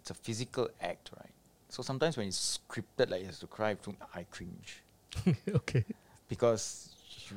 it's 0.00 0.10
a 0.10 0.14
physical 0.14 0.68
act, 0.80 1.10
right? 1.16 1.32
So 1.70 1.82
sometimes 1.82 2.16
when 2.16 2.28
it's 2.28 2.60
scripted, 2.60 3.10
like 3.10 3.22
it 3.22 3.26
has 3.26 3.38
to 3.40 3.46
cry, 3.46 3.76
I 4.14 4.22
cringe 4.30 4.82
okay. 5.54 5.84
Because 6.28 6.90
you, 7.30 7.36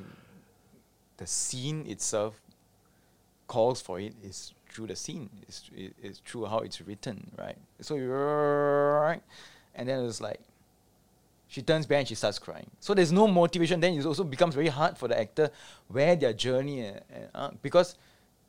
the 1.17 1.27
scene 1.27 1.86
itself 1.88 2.39
calls 3.47 3.82
for 3.82 3.99
it 3.99 4.13
is 4.23 4.54
through 4.69 4.88
the 4.88 4.95
scene, 4.95 5.30
it's, 5.47 5.69
it, 5.75 5.93
it's 6.01 6.19
through 6.19 6.45
how 6.45 6.60
it's 6.60 6.80
written, 6.82 7.32
right? 7.38 7.58
So 7.82 7.97
right, 7.97 9.21
and 9.75 9.88
then 9.89 10.06
it's 10.06 10.21
like 10.21 10.39
she 11.47 11.62
turns 11.62 11.86
back 11.86 11.99
and 11.99 12.08
she 12.08 12.15
starts 12.15 12.39
crying. 12.39 12.69
So 12.80 12.93
there's 12.93 13.12
no 13.12 13.27
motivation. 13.27 13.82
Then 13.82 13.93
it 13.95 14.06
also 14.06 14.23
becomes 14.23 14.56
very 14.56 14.69
hard 14.69 14.97
for 14.97 15.10
the 15.10 15.19
actor 15.19 15.49
where 15.89 16.15
their 16.15 16.32
journey 16.32 16.86
and 16.86 17.01
arc. 17.36 17.62
because 17.62 17.95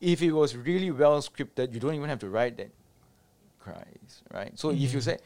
if 0.00 0.22
it 0.22 0.31
was 0.31 0.57
really 0.57 0.90
well 0.92 1.20
scripted, 1.20 1.74
you 1.74 1.81
don't 1.81 1.94
even 1.94 2.09
have 2.09 2.20
to 2.20 2.28
write 2.28 2.57
that 2.59 2.70
cries, 3.59 4.22
right? 4.33 4.57
So 4.59 4.70
if 4.70 4.92
you 4.92 5.00
Mhm. 5.00 5.02
say, 5.02 5.18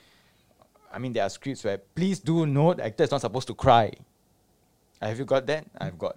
I 0.90 0.98
mean, 0.98 1.12
there 1.12 1.24
are 1.24 1.30
scripts 1.30 1.64
where 1.64 1.76
please 1.78 2.18
do 2.18 2.46
note 2.46 2.78
the 2.78 2.84
actor 2.86 3.04
is 3.04 3.10
not 3.10 3.20
supposed 3.20 3.48
to 3.48 3.54
cry. 3.54 3.92
Have 5.00 5.18
you 5.18 5.24
got 5.24 5.46
that? 5.46 5.66
I've 5.78 5.98
got. 5.98 6.16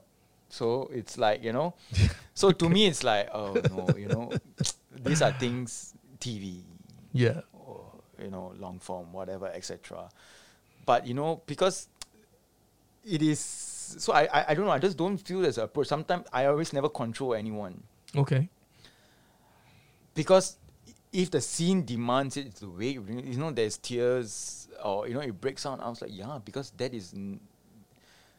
So 0.49 0.89
it's 0.93 1.17
like 1.17 1.43
you 1.43 1.53
know. 1.53 1.73
so 2.33 2.51
to 2.51 2.69
me, 2.69 2.87
it's 2.87 3.03
like 3.03 3.29
oh 3.33 3.61
no, 3.69 3.95
you 3.95 4.07
know, 4.07 4.35
these 5.03 5.21
are 5.21 5.31
things 5.31 5.93
TV 6.19 6.63
Yeah. 7.13 7.41
or 7.53 7.85
you 8.21 8.29
know 8.29 8.53
long 8.59 8.79
form 8.79 9.13
whatever 9.13 9.47
etc 9.47 10.09
but 10.85 11.07
you 11.07 11.13
know 11.13 11.41
because 11.47 11.87
it 13.05 13.21
is 13.21 13.39
so 13.39 14.11
I, 14.11 14.23
I 14.25 14.45
i 14.49 14.53
don't 14.53 14.65
know 14.65 14.71
i 14.71 14.79
just 14.79 14.97
don't 14.97 15.17
feel 15.17 15.39
there's 15.39 15.57
a 15.57 15.63
approach 15.63 15.87
sometimes 15.87 16.25
i 16.33 16.43
always 16.45 16.73
never 16.73 16.89
control 16.89 17.33
anyone 17.33 17.81
Okay. 18.17 18.49
because 20.13 20.57
if 21.13 21.31
the 21.31 21.41
scene 21.41 21.85
demands 21.85 22.35
it 22.37 22.47
it's 22.47 22.59
the 22.59 22.69
way 22.69 22.89
you 22.89 23.37
know 23.37 23.51
there's 23.51 23.77
tears 23.77 24.67
or 24.83 25.07
you 25.07 25.13
know 25.13 25.21
it 25.21 25.39
breaks 25.39 25.63
down 25.63 25.79
i 25.79 25.87
was 25.89 26.01
like 26.01 26.11
yeah 26.13 26.37
because 26.43 26.71
that 26.71 26.93
is 26.93 27.13
n- 27.13 27.39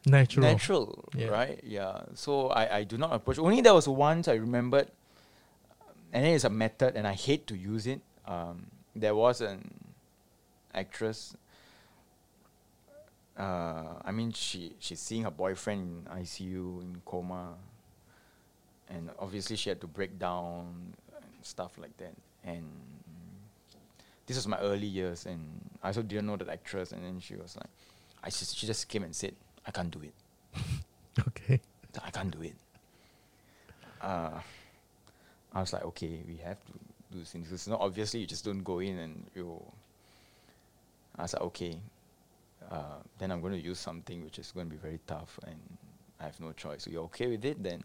Natural. 0.05 0.43
natural, 0.47 1.05
Yeah. 1.15 1.27
right? 1.27 1.59
Yeah. 1.63 2.01
So 2.15 2.47
I, 2.49 2.77
I 2.79 2.83
do 2.83 2.97
not 2.97 3.13
approach. 3.13 3.37
Only 3.37 3.61
there 3.61 3.73
was 3.73 3.87
once 3.87 4.27
I 4.27 4.33
remembered, 4.33 4.89
and 6.11 6.25
it's 6.25 6.43
a 6.43 6.49
method, 6.49 6.95
and 6.95 7.07
I 7.07 7.13
hate 7.13 7.45
to 7.47 7.55
use 7.55 7.85
it. 7.87 8.01
Um, 8.25 8.65
there 8.95 9.13
was 9.15 9.41
an 9.41 9.69
actress. 10.73 11.35
Uh, 13.37 13.93
I 14.03 14.11
mean, 14.11 14.31
she 14.33 14.73
she's 14.79 14.99
seeing 14.99 15.23
her 15.23 15.31
boyfriend 15.31 16.05
in 16.07 16.11
ICU 16.23 16.81
in 16.81 17.01
coma, 17.05 17.53
and 18.89 19.09
obviously 19.19 19.55
she 19.55 19.69
had 19.69 19.79
to 19.81 19.87
break 19.87 20.19
down 20.19 20.65
and 21.15 21.23
stuff 21.45 21.77
like 21.77 21.95
that. 21.97 22.13
And 22.43 22.65
this 24.25 24.35
was 24.37 24.47
my 24.47 24.57
early 24.59 24.87
years, 24.87 25.25
and 25.25 25.39
I 25.81 25.87
also 25.87 26.01
didn't 26.01 26.25
know 26.25 26.37
that 26.37 26.49
actress. 26.49 26.91
And 26.91 27.03
then 27.03 27.19
she 27.19 27.35
was 27.35 27.55
like, 27.55 27.69
I 28.23 28.29
just, 28.29 28.57
she 28.57 28.67
just 28.67 28.87
came 28.87 29.03
and 29.03 29.15
said, 29.15 29.33
I 29.65 29.71
can't 29.71 29.91
do 29.91 30.01
it. 30.01 30.13
Okay. 31.27 31.59
I 32.03 32.09
can't 32.09 32.31
do 32.31 32.41
it. 32.41 32.55
Uh, 34.01 34.39
I 35.53 35.59
was 35.59 35.73
like, 35.73 35.83
okay, 35.91 36.23
we 36.25 36.37
have 36.37 36.57
to 36.65 36.71
do 37.11 37.19
this 37.19 37.31
thing. 37.31 37.45
It's 37.51 37.67
not 37.67 37.81
obviously 37.81 38.21
you 38.21 38.25
just 38.25 38.45
don't 38.45 38.63
go 38.63 38.79
in 38.79 38.97
and 38.97 39.25
you. 39.35 39.61
I 41.19 41.23
was 41.23 41.33
like, 41.33 41.41
okay, 41.51 41.77
uh, 42.71 43.03
then 43.19 43.29
I'm 43.31 43.41
going 43.41 43.53
to 43.53 43.59
use 43.59 43.77
something 43.77 44.23
which 44.23 44.39
is 44.39 44.51
going 44.53 44.67
to 44.67 44.71
be 44.71 44.77
very 44.79 44.99
tough, 45.05 45.37
and 45.45 45.59
I 46.19 46.23
have 46.31 46.39
no 46.39 46.53
choice. 46.53 46.83
So 46.83 46.91
you're 46.91 47.03
okay 47.11 47.27
with 47.27 47.43
it, 47.43 47.61
then. 47.61 47.83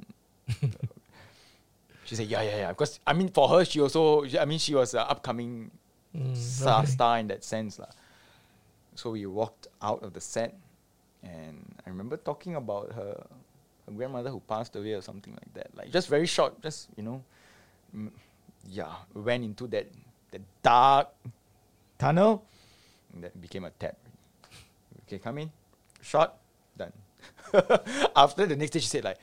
she 2.04 2.14
said, 2.14 2.28
yeah, 2.28 2.42
yeah, 2.42 2.56
yeah. 2.58 2.68
Because 2.68 3.00
I 3.04 3.12
mean, 3.12 3.28
for 3.28 3.48
her, 3.48 3.64
she 3.64 3.80
also, 3.80 4.24
I 4.38 4.44
mean, 4.44 4.60
she 4.60 4.74
was 4.74 4.94
an 4.94 5.00
upcoming 5.08 5.70
Mm, 6.16 6.34
star, 6.34 6.82
okay. 6.82 6.90
star 6.90 7.18
in 7.18 7.26
that 7.28 7.44
sense. 7.44 7.78
lah. 7.78 7.90
So 8.94 9.10
we 9.10 9.26
walked 9.26 9.66
out 9.82 10.02
of 10.02 10.14
the 10.14 10.20
set, 10.20 10.54
and 11.26 11.74
I 11.84 11.90
remember 11.90 12.16
talking 12.16 12.54
about 12.56 12.92
her, 12.92 13.26
her 13.86 13.92
grandmother 13.92 14.30
who 14.30 14.40
passed 14.40 14.76
away 14.76 14.92
or 14.94 15.02
something 15.02 15.32
like 15.34 15.52
that. 15.54 15.68
Like 15.76 15.90
just 15.90 16.08
very 16.08 16.26
short, 16.26 16.60
just 16.62 16.88
you 16.96 17.02
know, 17.02 17.22
mm, 17.94 18.10
yeah, 18.68 18.94
went 19.14 19.44
into 19.44 19.66
that 19.68 19.86
that 20.30 20.42
dark 20.62 21.08
tunnel, 21.98 22.44
that 23.20 23.40
became 23.40 23.64
a 23.64 23.70
tap. 23.70 23.96
Okay, 25.06 25.18
come 25.18 25.38
in, 25.38 25.50
shot, 26.02 26.38
done. 26.76 26.92
After 28.16 28.46
the 28.46 28.56
next 28.56 28.70
day, 28.70 28.80
she 28.80 28.88
said 28.88 29.04
like, 29.04 29.18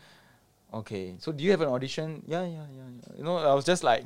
Okay, 0.73 1.15
so 1.19 1.31
do 1.31 1.43
you 1.43 1.49
have 1.51 1.61
an 1.61 1.69
audition? 1.69 2.21
Yeah, 2.27 2.43
yeah, 2.43 2.51
yeah. 2.51 2.83
yeah. 3.09 3.17
You 3.17 3.23
know, 3.23 3.37
I 3.37 3.53
was 3.55 3.65
just 3.65 3.83
like, 3.83 4.05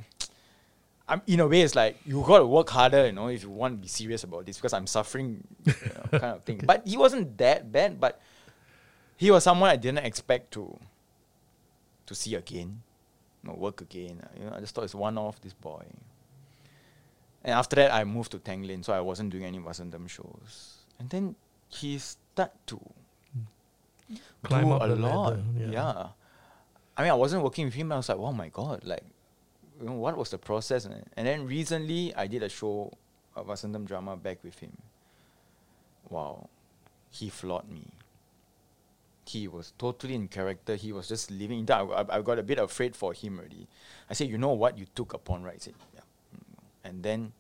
I'm 1.08 1.22
in 1.28 1.40
a 1.42 1.48
way, 1.48 1.62
it's 1.62 1.76
like 1.76 1.98
you 2.06 2.24
got 2.26 2.40
to 2.40 2.46
work 2.46 2.70
harder. 2.70 3.06
You 3.06 3.12
know, 3.12 3.28
if 3.28 3.44
you 3.44 3.50
want 3.50 3.74
to 3.76 3.82
be 3.82 3.88
serious 3.88 4.24
about 4.24 4.46
this, 4.46 4.58
because 4.58 4.74
I'm 4.74 4.88
suffering, 4.88 5.44
you 5.66 5.74
know, 6.12 6.20
kind 6.20 6.36
of 6.36 6.44
thing. 6.44 6.62
But 6.66 6.88
he 6.88 6.96
wasn't 6.98 7.38
that 7.38 7.72
bad. 7.72 8.00
But 8.00 8.22
he 9.18 9.30
was 9.32 9.44
someone 9.44 9.70
I 9.70 9.76
didn't 9.76 10.06
expect 10.06 10.52
to 10.54 10.80
to 12.06 12.16
see 12.16 12.36
again, 12.36 12.82
you 13.44 13.50
know, 13.50 13.56
work 13.56 13.82
again. 13.82 14.22
You 14.40 14.46
know, 14.46 14.54
I 14.56 14.60
just 14.62 14.74
thought 14.76 14.86
it's 14.86 14.96
one 14.96 15.18
off. 15.18 15.42
This 15.42 15.54
boy. 15.54 15.84
And 17.44 17.54
after 17.54 17.76
that, 17.76 17.94
I 17.94 18.06
moved 18.06 18.32
to 18.32 18.40
Tanglin, 18.40 18.84
so 18.86 18.94
I 18.94 19.02
wasn't 19.02 19.30
doing 19.32 19.44
any 19.44 19.60
Vasantham 19.60 20.08
shows. 20.08 20.78
And 21.00 21.10
then 21.10 21.36
he 21.68 21.98
started 21.98 22.56
to 22.68 22.80
Climb 24.44 24.66
do 24.66 24.72
up 24.72 24.82
a 24.84 24.88
the 24.88 24.96
lot. 24.96 25.30
ladder, 25.32 25.44
yeah. 25.58 25.70
Yeah. 25.72 26.08
I 26.96 27.02
mean, 27.04 27.12
I 27.12 27.16
wasn't 27.16 27.44
working 27.44 27.66
with 27.66 27.74
him. 27.74 27.92
I 27.92 27.98
was 27.98 28.08
like, 28.08 28.18
oh 28.18 28.32
my 28.32 28.48
god, 28.50 28.84
like, 28.86 29.04
you 29.80 29.88
know, 29.88 29.94
what 29.94 30.18
was 30.18 30.30
the 30.30 30.38
process? 30.38 30.86
And, 30.86 31.28
then 31.28 31.46
recently, 31.46 32.14
I 32.16 32.28
did 32.28 32.44
a 32.44 32.50
show, 32.50 32.92
a 33.36 33.44
Vasantham 33.44 33.86
drama, 33.86 34.16
back 34.16 34.44
with 34.44 34.60
him. 34.60 34.72
Wow, 36.10 36.50
he 37.10 37.30
floored 37.30 37.70
me. 37.70 37.88
He 39.26 39.48
was 39.48 39.74
totally 39.78 40.16
in 40.16 40.28
character. 40.28 40.76
He 40.76 40.92
was 40.92 41.08
just 41.08 41.32
living. 41.32 41.60
in 41.60 41.66
that. 41.68 41.82
I, 41.82 42.18
I, 42.18 42.22
got 42.22 42.40
a 42.40 42.44
bit 42.44 42.60
afraid 42.60 42.96
for 42.96 43.14
him 43.14 43.40
already. 43.40 43.68
I 44.10 44.14
said, 44.14 44.28
you 44.28 44.38
know 44.38 44.52
what 44.52 44.78
you 44.78 44.86
took 44.94 45.14
upon, 45.14 45.44
right? 45.44 45.62
Said, 45.62 45.76
yeah. 45.96 46.02
And 46.84 47.02
then 47.02 47.32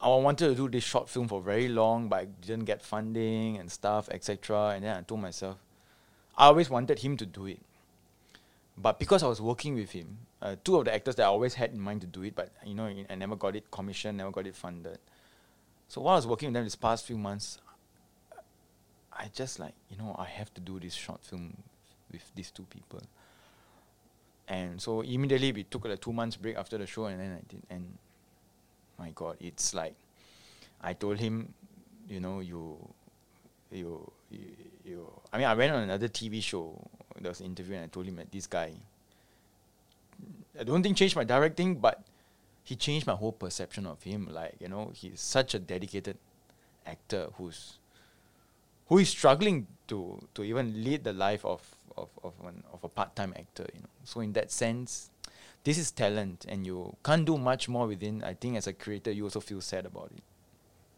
I 0.00 0.08
wanted 0.08 0.48
to 0.48 0.54
do 0.54 0.68
this 0.68 0.84
short 0.84 1.08
film 1.08 1.28
for 1.28 1.40
very 1.40 1.68
long, 1.68 2.08
but 2.08 2.16
I 2.20 2.24
didn't 2.26 2.66
get 2.66 2.82
funding 2.82 3.56
and 3.56 3.72
stuff, 3.72 4.08
etc. 4.10 4.72
And 4.74 4.84
then 4.84 4.96
I 4.98 5.00
told 5.00 5.22
myself, 5.22 5.56
I 6.36 6.46
always 6.46 6.68
wanted 6.68 6.98
him 6.98 7.16
to 7.16 7.26
do 7.26 7.46
it. 7.46 7.60
But 8.76 8.98
because 8.98 9.22
I 9.22 9.28
was 9.28 9.40
working 9.40 9.74
with 9.74 9.92
him, 9.92 10.18
uh, 10.44 10.56
two 10.62 10.76
of 10.76 10.84
the 10.84 10.94
actors 10.94 11.14
that 11.16 11.22
I 11.22 11.26
always 11.26 11.54
had 11.54 11.72
in 11.72 11.80
mind 11.80 12.02
to 12.02 12.06
do 12.06 12.22
it, 12.22 12.36
but 12.36 12.50
you 12.64 12.74
know, 12.74 12.92
I 13.08 13.14
never 13.14 13.34
got 13.34 13.56
it 13.56 13.70
commissioned, 13.70 14.18
never 14.18 14.30
got 14.30 14.46
it 14.46 14.54
funded. 14.54 14.98
So 15.88 16.02
while 16.02 16.12
I 16.14 16.16
was 16.16 16.26
working 16.26 16.48
with 16.48 16.54
them 16.54 16.64
this 16.64 16.76
past 16.76 17.06
few 17.06 17.16
months, 17.16 17.58
I 19.10 19.30
just 19.34 19.58
like, 19.58 19.72
you 19.88 19.96
know, 19.96 20.14
I 20.18 20.26
have 20.26 20.52
to 20.54 20.60
do 20.60 20.78
this 20.78 20.92
short 20.92 21.24
film 21.24 21.56
with 22.12 22.30
these 22.34 22.50
two 22.50 22.64
people. 22.64 23.00
And 24.46 24.80
so 24.80 25.00
immediately 25.00 25.52
we 25.52 25.64
took 25.64 25.86
a 25.86 25.96
two 25.96 26.12
months 26.12 26.36
break 26.36 26.56
after 26.56 26.76
the 26.76 26.86
show, 26.86 27.06
and 27.06 27.18
then 27.18 27.32
I 27.32 27.42
did. 27.48 27.62
And 27.70 27.96
my 28.98 29.10
God, 29.14 29.36
it's 29.40 29.72
like 29.74 29.94
I 30.82 30.92
told 30.92 31.18
him, 31.18 31.54
you 32.06 32.20
know, 32.20 32.40
you, 32.40 32.76
you, 33.70 34.12
you, 34.30 34.40
you. 34.84 35.10
I 35.32 35.38
mean, 35.38 35.46
I 35.46 35.54
went 35.54 35.72
on 35.72 35.84
another 35.84 36.08
TV 36.08 36.42
show. 36.42 36.78
There 37.18 37.30
was 37.30 37.40
an 37.40 37.46
interview, 37.46 37.76
and 37.76 37.84
I 37.84 37.88
told 37.88 38.04
him 38.04 38.16
that 38.16 38.30
this 38.30 38.46
guy. 38.46 38.72
I 40.58 40.64
don't 40.64 40.82
think 40.82 40.96
changed 40.96 41.16
my 41.16 41.24
directing, 41.24 41.76
but 41.76 42.02
he 42.62 42.76
changed 42.76 43.06
my 43.06 43.14
whole 43.14 43.32
perception 43.32 43.86
of 43.86 44.02
him. 44.02 44.28
Like 44.30 44.56
you 44.60 44.68
know, 44.68 44.92
he's 44.94 45.20
such 45.20 45.54
a 45.54 45.58
dedicated 45.58 46.18
actor 46.86 47.28
who's 47.36 47.78
who 48.88 48.98
is 48.98 49.08
struggling 49.08 49.66
to 49.88 50.20
to 50.34 50.44
even 50.44 50.84
lead 50.84 51.04
the 51.04 51.12
life 51.12 51.44
of 51.44 51.62
of 51.96 52.08
of, 52.22 52.32
an, 52.46 52.62
of 52.72 52.82
a 52.84 52.88
part 52.88 53.14
time 53.16 53.34
actor. 53.36 53.66
You 53.74 53.80
know, 53.80 53.92
so 54.04 54.20
in 54.20 54.32
that 54.34 54.50
sense, 54.50 55.10
this 55.64 55.78
is 55.78 55.90
talent, 55.90 56.46
and 56.48 56.66
you 56.66 56.96
can't 57.04 57.24
do 57.24 57.36
much 57.38 57.68
more 57.68 57.86
within. 57.86 58.22
I 58.24 58.34
think 58.34 58.56
as 58.56 58.66
a 58.66 58.72
creator, 58.72 59.10
you 59.10 59.24
also 59.24 59.40
feel 59.40 59.60
sad 59.60 59.86
about 59.86 60.10
it. 60.16 60.22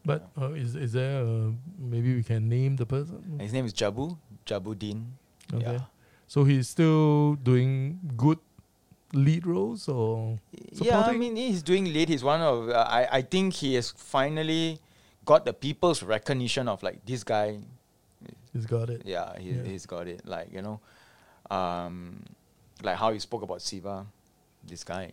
But 0.04 0.28
uh, 0.40 0.52
is 0.52 0.76
is 0.76 0.92
there 0.92 1.22
a, 1.22 1.52
maybe 1.78 2.14
we 2.14 2.22
can 2.22 2.48
name 2.48 2.76
the 2.76 2.86
person? 2.86 3.38
His 3.40 3.52
name 3.52 3.66
is 3.66 3.74
Jabu 3.74 4.16
Jabuddin. 4.46 5.02
Okay. 5.52 5.82
Yeah. 5.82 5.90
So 6.28 6.42
he's 6.44 6.68
still 6.68 7.34
doing 7.34 7.98
good 8.16 8.38
lead 9.12 9.46
roles 9.46 9.88
or 9.88 10.38
Yeah, 10.72 11.00
I 11.02 11.16
mean 11.16 11.36
he's 11.36 11.62
doing 11.62 11.84
lead. 11.92 12.08
He's 12.08 12.24
one 12.24 12.40
of 12.40 12.68
uh, 12.68 12.86
I 12.88 13.18
I 13.18 13.22
think 13.22 13.54
he 13.54 13.74
has 13.74 13.90
finally 13.90 14.80
got 15.24 15.44
the 15.44 15.52
people's 15.52 16.02
recognition 16.02 16.68
of 16.68 16.82
like 16.82 17.04
this 17.06 17.24
guy. 17.24 17.58
he's 18.52 18.66
got 18.66 18.90
it. 18.90 19.02
Yeah, 19.04 19.38
he, 19.38 19.50
Yeah. 19.50 19.62
he's 19.64 19.86
got 19.86 20.06
it. 20.08 20.26
Like 20.26 20.52
you 20.52 20.62
know, 20.62 20.80
um, 21.50 22.22
like 22.82 22.96
how 22.96 23.10
you 23.10 23.20
spoke 23.20 23.42
about 23.42 23.62
Siva, 23.62 24.06
this 24.66 24.84
guy. 24.84 25.12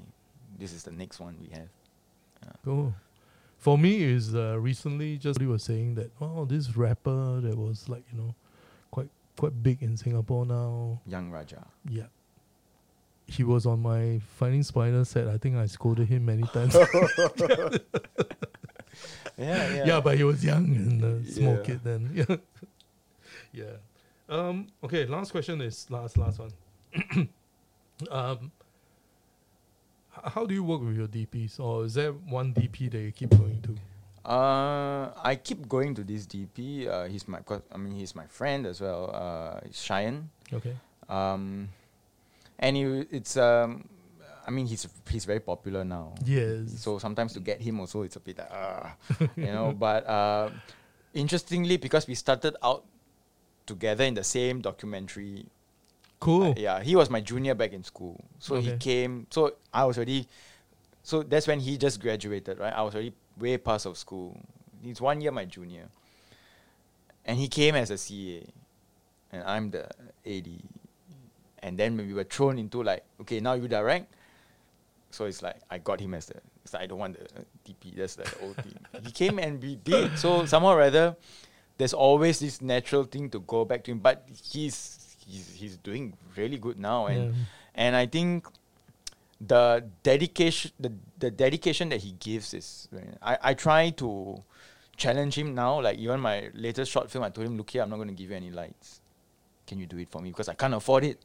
This 0.57 0.71
is 0.73 0.83
the 0.83 0.91
next 0.91 1.19
one 1.19 1.35
we 1.41 1.49
have. 1.49 1.69
Cool. 2.65 2.93
For 3.57 3.77
me, 3.77 4.03
is 4.03 4.35
uh, 4.35 4.59
recently 4.59 5.17
just 5.17 5.39
he 5.39 5.47
was 5.47 5.63
saying 5.63 5.95
that 5.95 6.11
oh 6.19 6.45
this 6.45 6.75
rapper 6.75 7.39
that 7.41 7.57
was 7.57 7.87
like 7.87 8.03
you 8.11 8.17
know 8.19 8.35
quite 8.91 9.09
quite 9.37 9.55
big 9.63 9.81
in 9.81 9.95
Singapore 9.97 10.45
now. 10.45 10.99
Yung 11.07 11.31
Raja. 11.31 11.65
Yeah. 11.89 12.07
He 13.25 13.43
was 13.43 13.65
on 13.65 13.81
my 13.81 14.19
Finding 14.37 14.63
Spider 14.63 15.05
set. 15.05 15.27
I 15.27 15.37
think 15.37 15.55
I 15.55 15.65
scolded 15.67 16.07
him 16.07 16.25
many 16.25 16.43
times. 16.53 16.75
Yeah, 19.37 19.85
yeah. 19.85 19.99
but 19.99 20.17
he 20.17 20.23
was 20.23 20.43
young 20.45 20.65
and 20.75 21.03
a 21.03 21.23
small 21.31 21.55
Yeah. 21.55 21.61
kid 21.63 21.79
then. 21.83 22.09
Yeah. 22.29 22.37
yeah. 23.51 23.75
Um, 24.29 24.67
okay, 24.83 25.05
last 25.07 25.31
question 25.31 25.59
is 25.61 25.89
last 25.89 26.17
last 26.17 26.39
one. 26.39 26.51
um, 28.11 28.51
how 30.11 30.45
do 30.45 30.53
you 30.53 30.63
work 30.63 30.81
with 30.81 30.95
your 30.95 31.07
DPs, 31.07 31.59
or 31.59 31.85
is 31.85 31.95
there 31.95 32.11
one 32.11 32.53
DP 32.53 32.91
that 32.91 32.99
you 32.99 33.11
keep 33.11 33.31
going 33.31 33.59
to? 33.63 33.75
Uh, 34.29 35.11
I 35.23 35.35
keep 35.35 35.67
going 35.67 35.95
to 35.95 36.03
this 36.03 36.25
DP. 36.27 36.87
Uh, 36.87 37.05
he's 37.05 37.27
my, 37.27 37.39
I 37.71 37.77
mean, 37.77 37.93
he's 37.93 38.15
my 38.15 38.25
friend 38.27 38.65
as 38.67 38.79
well. 38.79 39.09
Uh, 39.13 39.59
Cheyenne. 39.71 40.29
Okay. 40.53 40.75
Um, 41.09 41.69
and 42.59 42.75
he, 42.77 42.83
it's 43.11 43.37
um, 43.37 43.87
I 44.45 44.51
mean, 44.51 44.65
he's 44.67 44.87
he's 45.09 45.25
very 45.25 45.39
popular 45.39 45.83
now. 45.83 46.13
Yes. 46.25 46.73
So 46.77 46.99
sometimes 46.99 47.33
to 47.33 47.39
get 47.39 47.61
him 47.61 47.79
also, 47.79 48.01
it's 48.03 48.15
a 48.15 48.19
bit 48.19 48.37
like, 48.37 48.51
ah, 48.51 48.95
you 49.35 49.45
know. 49.45 49.73
But 49.79 50.05
uh, 50.07 50.49
interestingly, 51.13 51.77
because 51.77 52.07
we 52.07 52.15
started 52.15 52.55
out 52.61 52.83
together 53.65 54.03
in 54.03 54.13
the 54.13 54.23
same 54.23 54.59
documentary. 54.61 55.45
cool. 56.19 56.51
uh, 56.51 56.53
yeah, 56.57 56.81
he 56.83 56.95
was 56.95 57.09
my 57.09 57.21
junior 57.21 57.55
back 57.55 57.71
in 57.73 57.83
school, 57.83 58.19
so 58.39 58.59
he 58.59 58.75
came. 58.77 59.27
So 59.29 59.55
I 59.73 59.85
was 59.85 59.97
already. 59.97 60.27
So 61.03 61.23
that's 61.23 61.47
when 61.47 61.59
he 61.59 61.77
just 61.77 61.99
graduated, 62.01 62.59
right? 62.59 62.73
I 62.73 62.81
was 62.81 62.95
already 62.95 63.13
way 63.37 63.57
past 63.57 63.85
of 63.85 63.97
school. 63.97 64.37
He's 64.81 64.99
one 65.01 65.21
year 65.21 65.31
my 65.31 65.45
junior, 65.45 65.87
and 67.25 67.37
he 67.37 67.47
came 67.47 67.75
as 67.75 67.91
a 67.91 67.97
CA, 67.97 68.43
and 69.31 69.43
I'm 69.43 69.71
the 69.71 69.87
AD. 70.25 70.49
And 71.63 71.77
then 71.77 71.97
when 71.97 72.07
we 72.07 72.13
were 72.13 72.25
thrown 72.25 72.59
into 72.59 72.83
like, 72.83 73.03
okay, 73.21 73.39
now 73.39 73.53
you 73.53 73.67
direct. 73.67 74.13
So 75.11 75.25
it's 75.25 75.41
like 75.41 75.55
I 75.71 75.77
got 75.79 75.99
him 75.99 76.13
as 76.13 76.25
the. 76.27 76.35
It's 76.63 76.73
like 76.73 76.83
I 76.83 76.85
don't 76.87 76.99
want 76.99 77.17
the 77.17 77.25
uh, 77.39 77.43
DP. 77.65 77.95
That's 77.95 78.15
the 78.15 78.25
old 78.43 78.57
team. 78.57 78.77
He 79.03 79.11
came 79.11 79.39
and 79.39 79.61
we 79.61 79.75
did. 79.77 80.17
So 80.19 80.45
somehow 80.45 80.73
or 80.73 80.77
rather, 80.77 81.15
there's 81.77 81.93
always 81.93 82.39
this 82.39 82.61
natural 82.61 83.03
thing 83.05 83.29
to 83.31 83.39
go 83.41 83.63
back 83.65 83.83
to 83.85 83.91
him. 83.91 83.99
But 83.99 84.27
he's 84.51 85.15
he's 85.25 85.53
he's 85.53 85.77
doing 85.77 86.13
really 86.35 86.57
good 86.57 86.79
now, 86.79 87.07
and 87.07 87.25
Yeah. 87.27 87.31
and 87.75 87.95
I 87.95 88.07
think 88.07 88.47
the 89.39 89.83
dedication 90.03 90.71
the, 90.79 90.91
the 91.19 91.29
dedication 91.29 91.89
that 91.89 92.01
he 92.01 92.13
gives 92.13 92.53
is 92.53 92.87
I, 93.21 93.37
I 93.41 93.53
try 93.53 93.89
to 93.91 94.41
challenge 94.95 95.37
him 95.37 95.53
now 95.53 95.81
like 95.81 95.97
even 95.97 96.19
my 96.21 96.49
latest 96.53 96.91
short 96.91 97.11
film 97.11 97.25
I 97.25 97.29
told 97.29 97.47
him 97.47 97.57
look 97.57 97.69
here 97.71 97.81
I'm 97.81 97.89
not 97.89 97.97
going 97.97 98.07
to 98.07 98.13
give 98.13 98.29
you 98.29 98.37
any 98.37 98.51
lights 98.51 99.01
can 99.67 99.79
you 99.79 99.85
do 99.85 99.97
it 99.97 100.07
for 100.09 100.21
me 100.21 100.29
because 100.29 100.47
I 100.47 100.53
can't 100.53 100.73
afford 100.73 101.03
it 101.03 101.19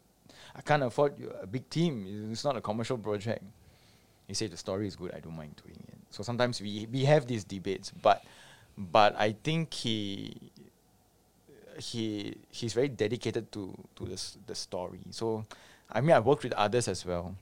I 0.58 0.60
can't 0.62 0.82
afford 0.82 1.14
a 1.40 1.46
big 1.46 1.70
team 1.70 2.28
it's 2.32 2.44
not 2.44 2.56
a 2.56 2.60
commercial 2.60 2.98
project 2.98 3.42
he 4.26 4.34
said 4.34 4.50
the 4.50 4.56
story 4.56 4.86
is 4.86 4.96
good 4.96 5.14
I 5.14 5.20
don't 5.20 5.36
mind 5.36 5.54
doing 5.64 5.78
it 5.88 5.98
so 6.10 6.22
sometimes 6.22 6.60
we 6.60 6.88
we 6.92 7.04
have 7.04 7.26
these 7.26 7.44
debates 7.44 7.92
but 8.02 8.24
but 8.76 9.14
I 9.16 9.36
think 9.42 9.72
he 9.72 10.34
he 11.78 12.36
he's 12.50 12.72
very 12.74 12.88
dedicated 12.88 13.52
to 13.52 13.72
to 13.96 14.04
the 14.04 14.18
the 14.46 14.54
story 14.54 15.00
so 15.10 15.44
I 15.90 16.00
mean 16.00 16.12
I 16.12 16.20
worked 16.20 16.42
with 16.42 16.52
others 16.54 16.88
as 16.88 17.06
well 17.06 17.36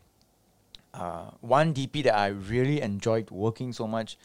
uh, 0.97 1.31
one 1.41 1.75
DP 1.75 2.05
that 2.05 2.17
I 2.17 2.29
really 2.29 2.81
enjoyed 2.81 3.31
working 3.31 3.73
so 3.73 3.87
much, 3.87 4.17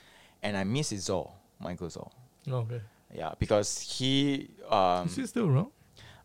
and 0.41 0.55
I 0.55 0.63
miss 0.63 0.91
is 0.91 1.03
Zor, 1.03 1.31
Michael 1.59 1.89
Zor. 1.89 2.09
Okay. 2.47 2.81
Yeah, 3.13 3.33
because 3.37 3.81
he. 3.81 4.49
Um, 4.69 5.07
Is 5.07 5.15
he 5.17 5.27
still 5.27 5.47
around? 5.47 5.71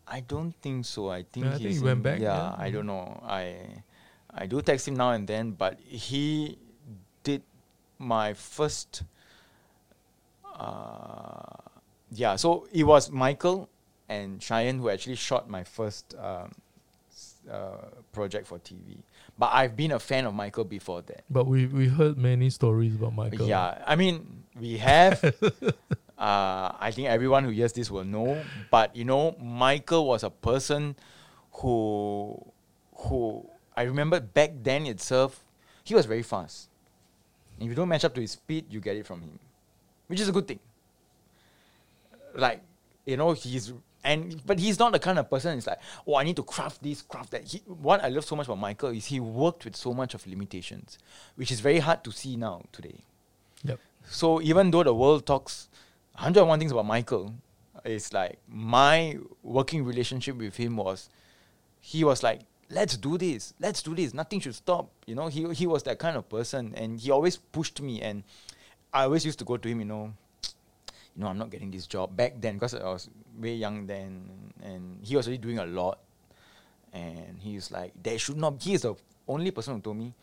I 0.07 0.21
don't 0.21 0.53
think 0.61 0.85
so. 0.85 1.09
I 1.09 1.23
think 1.23 1.45
Yeah, 1.45 1.55
I 1.55 1.57
think 1.57 1.73
he 1.73 1.79
went 1.79 2.01
back, 2.03 2.19
Yeah, 2.21 2.35
yeah. 2.37 2.55
I 2.57 2.69
Mm. 2.69 2.73
don't 2.73 2.85
know. 2.87 3.23
I 3.25 3.83
I 4.33 4.45
do 4.45 4.61
text 4.61 4.87
him 4.87 4.95
now 4.95 5.11
and 5.11 5.27
then, 5.27 5.51
but 5.51 5.79
he 5.79 6.57
did 7.23 7.41
my 7.97 8.33
first. 8.33 9.03
Uh, 10.57 11.43
yeah, 12.11 12.35
so 12.35 12.67
it 12.71 12.83
was 12.83 13.11
Michael 13.11 13.69
and 14.09 14.41
Cheyenne 14.41 14.79
who 14.79 14.89
actually 14.89 15.15
shot 15.15 15.49
my 15.49 15.63
first 15.63 16.15
um, 16.17 16.51
uh, 17.49 17.77
project 18.11 18.47
for 18.47 18.59
TV. 18.59 18.97
But 19.37 19.51
I've 19.53 19.75
been 19.75 19.91
a 19.91 19.99
fan 19.99 20.25
of 20.25 20.33
Michael 20.33 20.63
before 20.63 21.01
that. 21.03 21.23
But 21.29 21.45
we, 21.47 21.65
we 21.67 21.87
heard 21.87 22.17
many 22.17 22.49
stories 22.49 22.95
about 22.95 23.13
Michael. 23.13 23.47
Yeah, 23.47 23.83
I 23.85 23.95
mean, 23.95 24.43
we 24.59 24.77
have. 24.77 25.21
uh, 26.17 26.71
I 26.79 26.91
think 26.91 27.07
everyone 27.07 27.43
who 27.43 27.51
hears 27.51 27.73
this 27.73 27.91
will 27.91 28.03
know. 28.03 28.41
But 28.71 28.95
you 28.95 29.05
know, 29.05 29.35
Michael 29.39 30.05
was 30.07 30.23
a 30.23 30.29
person 30.29 30.95
who, 31.53 32.43
who 32.95 33.47
I 33.75 33.83
remember 33.83 34.19
back 34.19 34.51
then 34.61 34.85
itself, 34.85 35.43
he 35.83 35.93
was 35.95 36.05
very 36.05 36.23
fast. 36.23 36.69
If 37.59 37.67
you 37.67 37.75
don't 37.75 37.89
match 37.89 38.05
up 38.05 38.13
to 38.15 38.21
his 38.21 38.31
speed, 38.31 38.65
you 38.69 38.79
get 38.79 38.97
it 38.97 39.05
from 39.05 39.21
him, 39.21 39.39
which 40.07 40.19
is 40.19 40.29
a 40.29 40.31
good 40.31 40.47
thing. 40.47 40.59
Like, 42.35 42.61
you 43.05 43.17
know, 43.17 43.31
he's 43.33 43.73
and 44.03 44.41
but 44.45 44.59
he's 44.59 44.79
not 44.79 44.91
the 44.91 44.99
kind 44.99 45.19
of 45.19 45.29
person. 45.29 45.57
It's 45.57 45.67
like, 45.67 45.79
oh, 46.07 46.15
I 46.15 46.23
need 46.23 46.35
to 46.37 46.43
craft 46.43 46.81
this, 46.83 47.01
craft 47.01 47.31
that. 47.31 47.43
He, 47.43 47.59
what 47.65 48.03
I 48.03 48.09
love 48.09 48.25
so 48.25 48.35
much 48.35 48.47
about 48.47 48.59
Michael 48.59 48.89
is 48.89 49.05
he 49.05 49.19
worked 49.19 49.65
with 49.65 49.75
so 49.75 49.93
much 49.93 50.13
of 50.13 50.25
limitations, 50.27 50.97
which 51.35 51.51
is 51.51 51.59
very 51.59 51.79
hard 51.79 52.03
to 52.03 52.11
see 52.11 52.35
now 52.37 52.63
today. 52.71 53.03
Yep. 53.63 53.79
So 54.09 54.41
even 54.41 54.71
though 54.71 54.83
the 54.83 54.93
world 54.93 55.25
talks 55.25 55.67
101 56.17 56.59
things 56.59 56.71
about 56.71 56.85
Michael, 56.87 57.31
is 57.85 58.11
like 58.11 58.39
my 58.49 59.17
working 59.43 59.85
relationship 59.85 60.35
with 60.35 60.55
him 60.55 60.75
was, 60.75 61.09
he 61.79 62.03
was 62.03 62.23
like, 62.23 62.41
let's 62.71 62.97
do 62.97 63.19
this, 63.19 63.53
let's 63.59 63.83
do 63.83 63.93
this, 63.93 64.15
nothing 64.15 64.39
should 64.39 64.55
stop. 64.55 64.89
You 65.05 65.13
know, 65.13 65.27
he, 65.27 65.53
he 65.53 65.67
was 65.67 65.83
that 65.83 65.99
kind 65.99 66.17
of 66.17 66.27
person 66.27 66.73
and 66.75 66.99
he 66.99 67.11
always 67.11 67.37
pushed 67.37 67.81
me 67.81 68.01
and 68.01 68.23
I 68.91 69.03
always 69.03 69.25
used 69.25 69.37
to 69.39 69.45
go 69.45 69.57
to 69.57 69.69
him, 69.69 69.79
you 69.79 69.85
know, 69.85 70.11
you 71.15 71.23
know, 71.23 71.27
I'm 71.27 71.37
not 71.37 71.51
getting 71.51 71.69
this 71.69 71.85
job 71.85 72.17
back 72.17 72.33
then 72.41 72.55
because 72.55 72.73
I 72.73 72.83
was 72.83 73.09
very 73.39 73.55
young 73.55 73.85
then 73.85 74.27
and 74.63 74.97
he 75.03 75.15
was 75.15 75.27
already 75.27 75.37
doing 75.41 75.59
a 75.59 75.67
lot. 75.67 75.99
And 76.93 77.37
he's 77.39 77.69
like, 77.69 77.93
there 78.01 78.17
should 78.17 78.37
not, 78.37 78.61
he 78.61 78.73
is 78.73 78.81
the 78.81 78.95
only 79.27 79.51
person 79.51 79.75
who 79.75 79.81
told 79.81 79.97
me, 79.97 80.15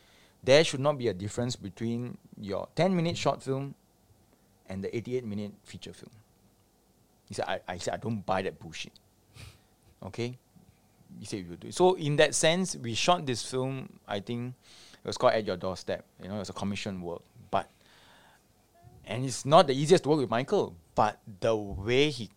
there 0.43 0.65
should 0.65 0.81
not 0.81 0.99
be 0.99 1.07
a 1.07 1.15
difference 1.15 1.55
between 1.55 2.19
your 2.41 2.67
10 2.75 2.97
minute 2.97 3.17
short 3.17 3.45
film 3.45 3.77
and 4.68 4.83
the 4.83 4.94
88 4.96 5.24
minute 5.24 5.53
feature 5.62 5.92
film. 5.92 6.12
He 7.29 7.35
said, 7.35 7.46
I, 7.46 7.61
I 7.68 7.79
said, 7.79 7.94
I 7.94 7.96
don't 7.98 8.24
buy 8.24 8.42
that 8.42 8.59
bullshit. 8.59 8.92
Okay? 10.05 10.37
He 11.18 11.24
said, 11.24 11.38
you 11.38 11.57
do. 11.57 11.68
it." 11.68 11.74
So, 11.74 11.94
in 11.94 12.16
that 12.16 12.35
sense, 12.35 12.77
we 12.77 12.92
shot 12.94 13.24
this 13.24 13.48
film, 13.48 13.88
I 14.07 14.20
think 14.20 14.55
it 15.05 15.07
was 15.07 15.16
called 15.16 15.35
At 15.35 15.46
Your 15.46 15.57
Doorstep. 15.57 16.05
You 16.22 16.29
know, 16.29 16.37
it 16.37 16.40
was 16.40 16.50
a 16.50 16.55
commission 16.55 17.00
work. 17.03 17.22
But, 17.50 17.70
and 19.07 19.24
it's 19.24 19.44
not 19.44 19.66
the 19.66 19.74
easiest 19.74 20.05
to 20.05 20.11
work 20.11 20.20
with 20.20 20.31
Michael, 20.31 20.74
but 20.94 21.20
the 21.40 21.55
way 21.55 22.11
he 22.11 22.31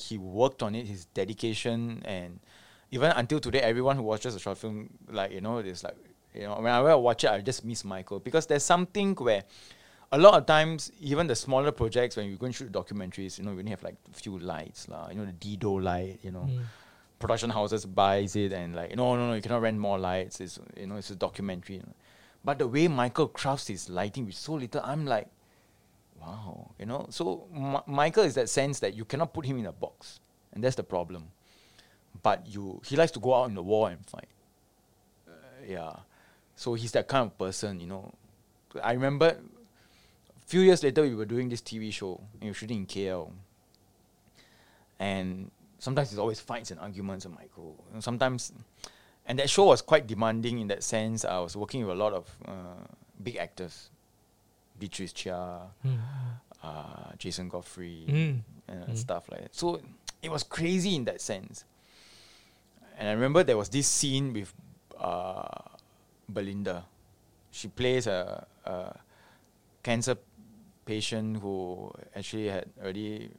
he 0.00 0.16
worked 0.16 0.62
on 0.62 0.76
it, 0.76 0.86
his 0.86 1.06
dedication, 1.06 2.02
and 2.04 2.38
even 2.92 3.10
until 3.10 3.40
today, 3.40 3.60
everyone 3.60 3.96
who 3.96 4.02
watches 4.02 4.34
the 4.34 4.40
short 4.40 4.58
film, 4.58 4.90
like 5.10 5.32
you 5.32 5.40
know, 5.40 5.58
it's 5.58 5.82
like 5.82 5.96
you 6.34 6.42
know, 6.42 6.54
when 6.60 6.72
I 6.72 6.94
watch 6.94 7.24
it, 7.24 7.30
I 7.30 7.40
just 7.40 7.64
miss 7.64 7.84
Michael 7.84 8.20
because 8.20 8.46
there's 8.46 8.62
something 8.62 9.14
where 9.16 9.42
a 10.12 10.18
lot 10.18 10.34
of 10.34 10.46
times, 10.46 10.90
even 11.00 11.26
the 11.26 11.36
smaller 11.36 11.70
projects, 11.72 12.16
when 12.16 12.26
you 12.30 12.36
go 12.36 12.46
and 12.46 12.54
shoot 12.54 12.72
documentaries, 12.72 13.38
you 13.38 13.44
know, 13.44 13.52
we 13.52 13.58
only 13.58 13.70
have 13.70 13.82
like 13.82 13.96
a 14.10 14.14
few 14.14 14.38
lights, 14.38 14.88
lah. 14.88 15.08
You 15.10 15.16
know, 15.16 15.26
the 15.26 15.32
Dedo 15.32 15.82
light, 15.82 16.18
you 16.22 16.30
know, 16.30 16.46
Mm. 16.48 16.62
production 17.18 17.50
houses 17.50 17.84
buys 17.84 18.36
it 18.36 18.52
and 18.52 18.74
like, 18.74 18.94
no, 18.96 19.16
no, 19.16 19.28
no, 19.28 19.34
you 19.34 19.42
cannot 19.42 19.60
rent 19.62 19.78
more 19.78 19.98
lights. 19.98 20.40
It's 20.40 20.58
you 20.76 20.86
know, 20.86 20.96
it's 20.96 21.10
a 21.10 21.16
documentary. 21.16 21.76
you 21.76 21.82
know. 21.82 21.94
But 22.44 22.58
the 22.58 22.66
way 22.68 22.88
Michael 22.88 23.28
crafts 23.28 23.66
his 23.66 23.90
lighting 23.90 24.24
with 24.26 24.36
so 24.36 24.54
little, 24.54 24.80
I'm 24.84 25.04
like, 25.04 25.28
wow, 26.20 26.70
you 26.78 26.86
know. 26.86 27.06
So 27.10 27.46
Mi- 27.52 27.84
Michael 27.86 28.24
is 28.24 28.34
that 28.34 28.48
sense 28.48 28.80
that 28.80 28.94
you 28.94 29.04
cannot 29.04 29.32
put 29.34 29.44
him 29.44 29.58
in 29.58 29.66
a 29.66 29.72
box, 29.72 30.20
and 30.52 30.62
that's 30.64 30.76
the 30.76 30.84
problem. 30.84 31.24
But 32.22 32.46
you, 32.46 32.80
he 32.86 32.96
likes 32.96 33.12
to 33.12 33.20
go 33.20 33.34
out 33.34 33.48
in 33.48 33.54
the 33.54 33.62
war 33.62 33.90
and 33.90 34.04
fight. 34.06 34.28
Uh, 35.28 35.32
yeah, 35.66 35.92
so 36.56 36.74
he's 36.74 36.92
that 36.92 37.06
kind 37.08 37.26
of 37.26 37.36
person, 37.38 37.80
you 37.80 37.86
know. 37.86 38.12
I 38.82 38.92
remember 38.92 39.36
few 40.48 40.60
years 40.60 40.82
later 40.82 41.02
we 41.02 41.14
were 41.14 41.26
doing 41.26 41.48
this 41.48 41.60
TV 41.60 41.92
show 41.92 42.20
and 42.32 42.42
we 42.42 42.48
were 42.48 42.54
shooting 42.54 42.78
in 42.78 42.86
KL, 42.86 43.30
and 44.98 45.50
sometimes 45.78 46.10
there's 46.10 46.18
always 46.18 46.40
fights 46.40 46.70
and 46.70 46.80
arguments 46.80 47.24
and 47.24 47.34
Michael. 47.34 47.76
You 47.88 47.94
know, 47.94 48.00
sometimes, 48.00 48.52
and 49.26 49.38
that 49.38 49.50
show 49.50 49.66
was 49.66 49.82
quite 49.82 50.06
demanding 50.06 50.58
in 50.58 50.68
that 50.68 50.82
sense. 50.82 51.24
I 51.24 51.38
was 51.38 51.56
working 51.56 51.82
with 51.86 51.94
a 51.96 51.98
lot 51.98 52.12
of 52.14 52.26
uh, 52.46 52.82
big 53.22 53.36
actors, 53.36 53.90
Beatrice 54.78 55.12
Chia, 55.12 55.60
Mm. 55.84 55.98
uh, 56.62 57.12
Jason 57.18 57.48
Godfrey, 57.48 58.04
Mm. 58.08 58.40
and 58.68 58.88
Mm. 58.88 58.96
stuff 58.96 59.28
like 59.30 59.42
that. 59.42 59.54
So 59.54 59.80
it 60.22 60.30
was 60.30 60.42
crazy 60.42 60.96
in 60.96 61.04
that 61.04 61.20
sense. 61.20 61.64
And 62.98 63.06
I 63.08 63.12
remember 63.12 63.44
there 63.44 63.56
was 63.58 63.68
this 63.68 63.86
scene 63.86 64.32
with 64.32 64.52
uh, 64.98 65.46
Belinda. 66.28 66.84
She 67.52 67.68
plays 67.68 68.08
a, 68.08 68.44
a 68.64 68.96
cancer 69.84 70.16
patient 70.88 71.36
who 71.42 71.92
actually 72.16 72.48
had 72.48 72.66
already 72.82 73.30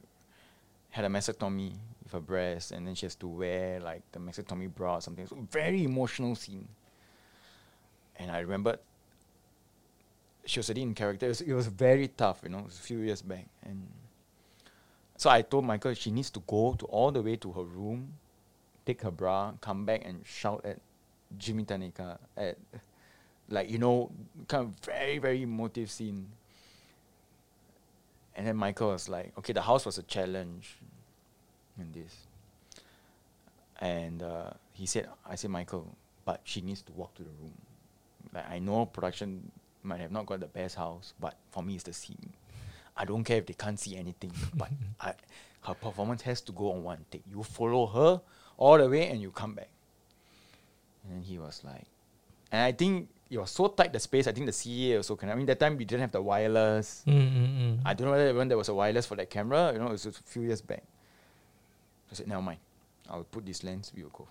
had 0.90 1.04
a 1.04 1.08
mastectomy 1.08 1.72
with 2.02 2.12
her 2.12 2.20
breast, 2.20 2.70
and 2.70 2.86
then 2.86 2.94
she 2.94 3.06
has 3.06 3.16
to 3.16 3.26
wear 3.26 3.80
like 3.80 4.02
the 4.12 4.20
mastectomy 4.20 4.72
bra 4.72 4.96
or 4.98 5.00
something. 5.00 5.26
So 5.26 5.36
very 5.50 5.82
emotional 5.82 6.36
scene. 6.36 6.68
And 8.20 8.30
I 8.30 8.38
remember 8.38 8.78
she 10.44 10.60
was 10.60 10.68
already 10.68 10.82
in 10.82 10.94
character. 10.94 11.26
It 11.26 11.30
was, 11.30 11.40
it 11.40 11.52
was 11.52 11.66
very 11.66 12.08
tough, 12.08 12.40
you 12.44 12.50
know, 12.50 12.66
a 12.68 12.70
few 12.70 12.98
years 12.98 13.22
back. 13.22 13.46
And 13.64 13.88
so 15.16 15.28
I 15.28 15.42
told 15.42 15.64
Michael 15.64 15.94
she 15.94 16.12
needs 16.12 16.30
to 16.30 16.42
go 16.46 16.74
to 16.78 16.86
all 16.86 17.10
the 17.10 17.22
way 17.22 17.36
to 17.36 17.52
her 17.52 17.64
room, 17.64 18.14
take 18.86 19.02
her 19.02 19.10
bra, 19.10 19.52
come 19.60 19.84
back 19.84 20.02
and 20.04 20.22
shout 20.24 20.64
at 20.64 20.78
Jimmy 21.36 21.64
Taenaka 21.64 22.18
at 22.36 22.58
like, 23.48 23.68
you 23.68 23.78
know, 23.78 24.10
kind 24.46 24.64
of 24.66 24.86
very, 24.86 25.18
very 25.18 25.42
emotive 25.42 25.90
scene. 25.90 26.28
And 28.40 28.46
then 28.46 28.56
Michael 28.56 28.88
was 28.88 29.06
like, 29.06 29.36
okay, 29.36 29.52
the 29.52 29.60
house 29.60 29.84
was 29.84 29.98
a 29.98 30.02
challenge 30.02 30.78
in 31.78 31.92
this. 31.92 32.16
And 33.78 34.22
uh, 34.22 34.52
he 34.72 34.86
said, 34.86 35.10
I 35.28 35.34
said, 35.34 35.50
Michael, 35.50 35.94
but 36.24 36.40
she 36.44 36.62
needs 36.62 36.80
to 36.80 36.92
walk 36.92 37.14
to 37.16 37.22
the 37.22 37.28
room. 37.28 37.52
Like 38.32 38.50
I 38.50 38.58
know 38.58 38.86
production 38.86 39.52
might 39.82 40.00
have 40.00 40.10
not 40.10 40.24
got 40.24 40.40
the 40.40 40.46
best 40.46 40.76
house, 40.76 41.12
but 41.20 41.34
for 41.50 41.62
me 41.62 41.74
it's 41.74 41.84
the 41.84 41.92
scene. 41.92 42.32
I 42.96 43.04
don't 43.04 43.24
care 43.24 43.36
if 43.36 43.44
they 43.44 43.52
can't 43.52 43.78
see 43.78 43.98
anything, 43.98 44.32
but 44.54 44.70
I, 44.98 45.12
her 45.66 45.74
performance 45.74 46.22
has 46.22 46.40
to 46.40 46.52
go 46.52 46.72
on 46.72 46.82
one 46.82 47.04
take. 47.10 47.24
You 47.30 47.42
follow 47.42 47.88
her 47.88 48.22
all 48.56 48.78
the 48.78 48.88
way 48.88 49.08
and 49.08 49.20
you 49.20 49.32
come 49.32 49.52
back. 49.52 49.68
And 51.04 51.16
then 51.16 51.22
he 51.22 51.36
was 51.36 51.60
like, 51.62 51.84
and 52.50 52.62
I 52.62 52.72
think 52.72 53.10
it 53.30 53.38
was 53.38 53.50
so 53.50 53.68
tight 53.68 53.92
the 53.92 54.00
space. 54.00 54.26
I 54.26 54.32
think 54.32 54.46
the 54.46 54.52
CA 54.52 54.96
also 54.96 55.14
can. 55.14 55.30
I 55.30 55.34
mean, 55.34 55.46
that 55.46 55.60
time 55.60 55.76
we 55.76 55.84
didn't 55.84 56.00
have 56.02 56.12
the 56.12 56.20
wireless. 56.20 57.04
Mm, 57.06 57.14
mm, 57.14 57.58
mm. 57.58 57.78
I 57.84 57.94
don't 57.94 58.06
know 58.06 58.12
whether 58.12 58.34
when 58.34 58.48
there 58.48 58.58
was 58.58 58.68
a 58.68 58.74
wireless 58.74 59.06
for 59.06 59.14
that 59.16 59.30
camera. 59.30 59.72
You 59.72 59.78
know, 59.78 59.86
it 59.86 59.92
was 59.92 60.06
a 60.06 60.12
few 60.12 60.42
years 60.42 60.60
back. 60.60 60.82
I 62.10 62.14
said, 62.14 62.26
never 62.26 62.42
mind. 62.42 62.58
I'll 63.08 63.22
put 63.24 63.46
this 63.46 63.62
lens. 63.62 63.92
We 63.94 64.02
will 64.02 64.10
go. 64.10 64.28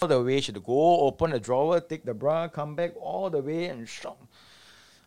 All 0.00 0.08
the 0.08 0.22
way, 0.22 0.40
she 0.40 0.46
had 0.46 0.54
to 0.54 0.60
go 0.60 1.00
open 1.00 1.30
the 1.32 1.40
drawer, 1.40 1.80
take 1.80 2.04
the 2.04 2.14
bra, 2.14 2.48
come 2.48 2.74
back 2.74 2.92
all 3.00 3.28
the 3.28 3.40
way 3.40 3.66
and 3.66 3.86
shout. 3.88 4.16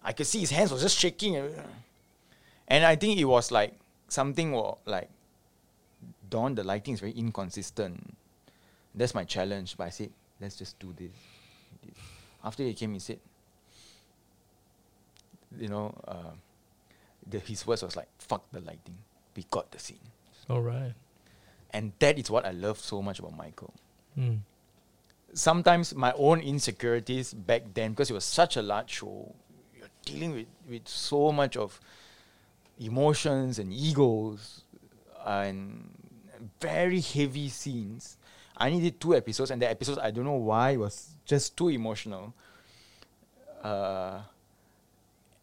I 0.04 0.13
could 0.13 0.28
see 0.28 0.39
his 0.39 0.52
hands 0.52 0.72
was 0.72 0.82
just 0.82 0.98
shaking. 0.98 1.38
And 2.68 2.86
I 2.86 2.96
think 2.96 3.20
it 3.20 3.26
was 3.26 3.52
like 3.52 3.74
something 4.10 4.52
wa- 4.52 4.76
like 4.86 5.10
Dawn, 6.30 6.56
the 6.56 6.63
lighting 6.63 6.94
is 6.96 7.00
very 7.00 7.13
inconsistent. 7.13 8.16
That's 8.94 9.16
my 9.16 9.24
challenge. 9.24 9.78
But 9.78 9.86
I 9.86 9.89
said, 9.89 10.10
let's 10.42 10.56
just 10.56 10.78
do 10.80 10.94
this. 10.98 11.12
After 12.43 12.63
he 12.63 12.73
came, 12.73 12.93
he 12.93 12.99
said, 12.99 13.19
you 15.58 15.67
know, 15.67 15.95
uh, 16.08 16.32
the, 17.29 17.39
his 17.39 17.65
words 17.65 17.84
was 17.84 17.95
like, 17.95 18.10
fuck 18.17 18.43
the 18.51 18.60
lighting. 18.60 18.97
We 19.36 19.45
got 19.49 19.71
the 19.71 19.79
scene. 19.79 19.99
All 20.49 20.62
right. 20.62 20.93
And 21.71 21.93
that 21.99 22.19
is 22.19 22.29
what 22.29 22.45
I 22.45 22.51
love 22.51 22.79
so 22.79 23.01
much 23.01 23.19
about 23.19 23.36
Michael. 23.36 23.73
Mm. 24.17 24.39
Sometimes 25.34 25.95
my 25.95 26.13
own 26.15 26.39
insecurities 26.39 27.34
back 27.34 27.63
then, 27.73 27.91
because 27.91 28.10
it 28.10 28.13
was 28.13 28.25
such 28.25 28.58
a 28.58 28.62
large 28.62 28.91
show, 28.91 29.34
you're 29.75 29.88
dealing 30.06 30.34
with, 30.34 30.47
with 30.69 30.88
so 30.88 31.32
much 31.32 31.58
of 31.58 31.79
emotions 32.79 33.58
and 33.58 33.73
egos 33.73 34.62
and 35.25 35.89
very 36.60 36.99
heavy 37.01 37.49
scenes. 37.49 38.17
I 38.56 38.69
needed 38.69 38.99
two 38.99 39.15
episodes, 39.15 39.49
and 39.49 39.62
the 39.62 39.69
episodes 39.69 39.97
I 39.97 40.12
don't 40.12 40.25
know 40.25 40.34
why 40.34 40.75
was 40.77 41.12
just 41.26 41.58
too 41.58 41.70
emotional. 41.70 42.34
Uh, 43.64 44.22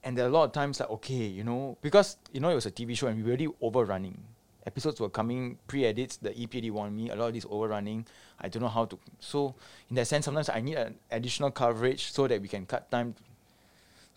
and 0.02 0.16
there 0.16 0.24
are 0.24 0.28
a 0.28 0.32
lot 0.32 0.44
of 0.44 0.52
times 0.52 0.80
like 0.80 0.90
okay, 0.90 1.26
you 1.26 1.44
know, 1.44 1.76
because 1.82 2.16
you 2.32 2.40
know 2.40 2.50
it 2.50 2.54
was 2.54 2.66
a 2.66 2.70
TV 2.70 2.96
show 2.96 3.06
and 3.06 3.16
we 3.16 3.22
were 3.22 3.30
already 3.30 3.48
overrunning. 3.60 4.18
Episodes 4.66 5.00
were 5.00 5.08
coming 5.08 5.58
pre-edits. 5.66 6.18
The 6.18 6.30
EPD 6.30 6.70
wanted 6.70 6.92
me. 6.92 7.08
A 7.10 7.16
lot 7.16 7.28
of 7.28 7.34
this 7.34 7.46
overrunning. 7.48 8.06
I 8.40 8.48
don't 8.48 8.62
know 8.62 8.68
how 8.68 8.84
to. 8.84 8.98
So 9.18 9.54
in 9.88 9.96
that 9.96 10.06
sense, 10.06 10.26
sometimes 10.26 10.50
I 10.50 10.60
need 10.60 10.76
an 10.76 10.96
additional 11.10 11.50
coverage 11.50 12.12
so 12.12 12.28
that 12.28 12.40
we 12.40 12.48
can 12.48 12.66
cut 12.66 12.90
time. 12.90 13.14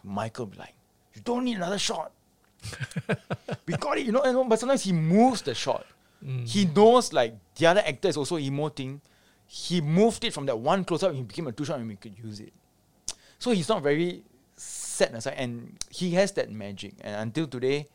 Michael 0.03 0.47
be 0.47 0.57
like, 0.57 0.73
you 1.13 1.21
don't 1.23 1.45
need 1.45 1.55
another 1.55 1.77
shot. 1.79 2.11
we 3.65 3.75
got 3.77 3.97
it, 3.97 4.05
you 4.05 4.11
know, 4.11 4.23
you 4.25 4.33
know. 4.33 4.43
But 4.43 4.59
sometimes 4.59 4.83
he 4.83 4.91
moves 4.91 5.41
the 5.41 5.55
shot. 5.55 5.85
Mm. 6.25 6.47
He 6.47 6.65
knows 6.65 7.13
like 7.13 7.35
the 7.55 7.67
other 7.67 7.81
actor 7.85 8.09
is 8.09 8.17
also 8.17 8.37
emoting. 8.37 8.99
He 9.47 9.81
moved 9.81 10.23
it 10.23 10.33
from 10.33 10.45
that 10.47 10.57
one 10.57 10.83
close 10.83 11.03
up, 11.03 11.13
he 11.13 11.21
became 11.21 11.47
a 11.47 11.51
two 11.51 11.65
shot 11.65 11.79
and 11.79 11.87
we 11.87 11.95
could 11.95 12.17
use 12.17 12.39
it. 12.39 12.53
So 13.39 13.51
he's 13.51 13.69
not 13.69 13.83
very 13.83 14.23
set 14.55 15.13
aside 15.13 15.35
and 15.37 15.77
he 15.89 16.11
has 16.11 16.31
that 16.33 16.51
magic. 16.51 16.93
And 17.01 17.15
until 17.15 17.47
today, 17.47 17.87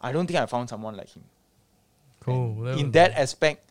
I 0.00 0.12
don't 0.12 0.26
think 0.26 0.38
I 0.38 0.46
found 0.46 0.68
someone 0.68 0.96
like 0.96 1.10
him. 1.10 1.24
Cool. 2.20 2.68
in 2.78 2.90
that 2.92 3.12
aspect, 3.12 3.70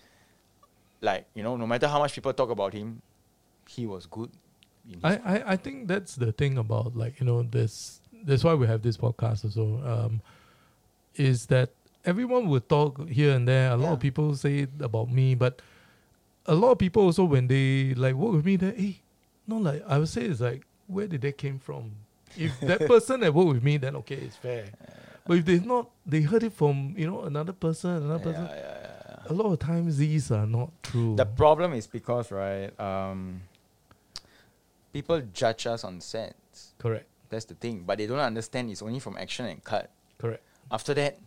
like, 1.02 1.28
you 1.36 1.44
know, 1.44 1.56
no 1.56 1.68
matter 1.68 1.88
how 1.88 2.00
much 2.00 2.16
people 2.16 2.34
talk 2.34 2.50
about 2.50 2.74
him, 2.74 3.02
he 3.68 3.86
was 3.86 4.08
good. 4.08 4.32
I, 5.04 5.16
I, 5.18 5.44
I 5.54 5.56
think 5.56 5.88
that's 5.88 6.16
the 6.16 6.32
thing 6.32 6.58
about 6.58 6.96
like 6.96 7.20
you 7.20 7.26
know 7.26 7.44
this 7.44 8.02
that's 8.24 8.44
why 8.44 8.54
we 8.54 8.68
have 8.68 8.82
this 8.82 8.98
podcast 8.98 9.46
also 9.46 9.82
um, 9.86 10.22
is 11.16 11.46
that 11.48 11.70
everyone 12.06 12.48
will 12.48 12.60
talk 12.60 13.08
here 13.08 13.36
and 13.36 13.48
there 13.48 13.72
a 13.72 13.78
lot 13.78 13.94
of 13.94 14.00
people 14.00 14.36
say 14.36 14.60
it 14.60 14.70
about 14.80 15.12
me 15.12 15.36
but 15.36 15.62
a 16.50 16.56
lot 16.56 16.72
of 16.72 16.78
people 16.78 17.04
also 17.04 17.24
when 17.26 17.48
they 17.48 17.94
like 17.96 18.16
work 18.16 18.34
with 18.34 18.46
me 18.46 18.56
they 18.58 18.72
hey 18.72 18.96
no 19.48 19.58
like 19.58 19.84
I 19.88 19.98
would 20.00 20.10
say 20.10 20.24
it's 20.24 20.42
like 20.42 20.64
where 20.88 21.08
did 21.08 21.22
they 21.22 21.32
came 21.32 21.60
from? 21.60 21.92
If 22.38 22.60
that 22.70 22.88
person 22.88 23.20
that 23.22 23.34
work 23.34 23.48
with 23.54 23.64
me 23.64 23.78
then 23.78 23.96
okay 23.98 24.16
it's 24.16 24.36
fair. 24.36 24.66
But 25.28 25.38
if 25.38 25.46
they 25.46 25.60
not 25.60 25.90
they 26.06 26.22
heard 26.22 26.44
it 26.44 26.54
from 26.54 26.96
you 26.98 27.06
know 27.10 27.22
another 27.24 27.54
person 27.54 27.92
another 27.92 28.32
Yeah, 28.32 28.34
person 28.34 28.50
yeah, 28.58 29.30
a 29.30 29.34
lot 29.34 29.54
of 29.54 29.60
times 29.60 29.98
these 29.98 30.32
are 30.32 30.48
not 30.48 30.70
true. 30.82 31.16
The 31.16 31.26
problem 31.26 31.74
is 31.74 31.86
because, 31.86 32.32
right, 32.32 32.72
um, 32.80 33.42
people 34.92 35.22
judge 35.34 35.68
us 35.68 35.84
on 35.84 36.02
sets. 36.02 36.74
correct. 36.80 37.06
That's 37.30 37.46
the 37.46 37.54
thing. 37.54 37.84
But 37.86 38.00
they 38.00 38.08
don't 38.08 38.18
understand 38.20 38.72
it's 38.72 38.82
only 38.82 39.00
from 39.00 39.18
action 39.18 39.46
and 39.46 39.64
cut. 39.64 39.90
correct. 40.18 40.42
After 40.72 40.94
that, 40.96 41.20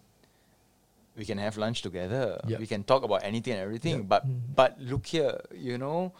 we 1.16 1.24
can 1.24 1.38
have 1.38 1.56
lunch 1.56 1.82
together. 1.82 2.40
Yep. 2.46 2.60
We 2.60 2.66
can 2.66 2.84
talk 2.84 3.02
about 3.04 3.22
anything 3.24 3.52
and 3.54 3.62
everything. 3.62 3.96
Yep. 3.98 4.08
But 4.08 4.22
Mhm. 4.26 4.40
but 4.54 4.80
look 4.80 5.06
here, 5.06 5.40
you 5.54 5.76
know, 5.78 6.12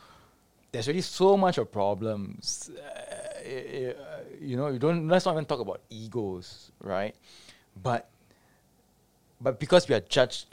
there's 0.73 0.89
really 0.89 1.01
so 1.03 1.37
much 1.37 1.59
of 1.59 1.71
problems. 1.73 2.71
Uh, 2.71 3.95
you 4.41 4.57
know, 4.57 4.69
you 4.69 4.79
don't. 4.79 5.09
Let's 5.09 5.25
not 5.25 5.33
even 5.33 5.45
talk 5.47 5.61
about 5.61 5.81
egos, 5.91 6.71
right? 6.81 7.15
But 7.77 8.09
but 9.41 9.59
because 9.59 9.89
we 9.89 9.95
are 9.95 10.01
judged 10.01 10.47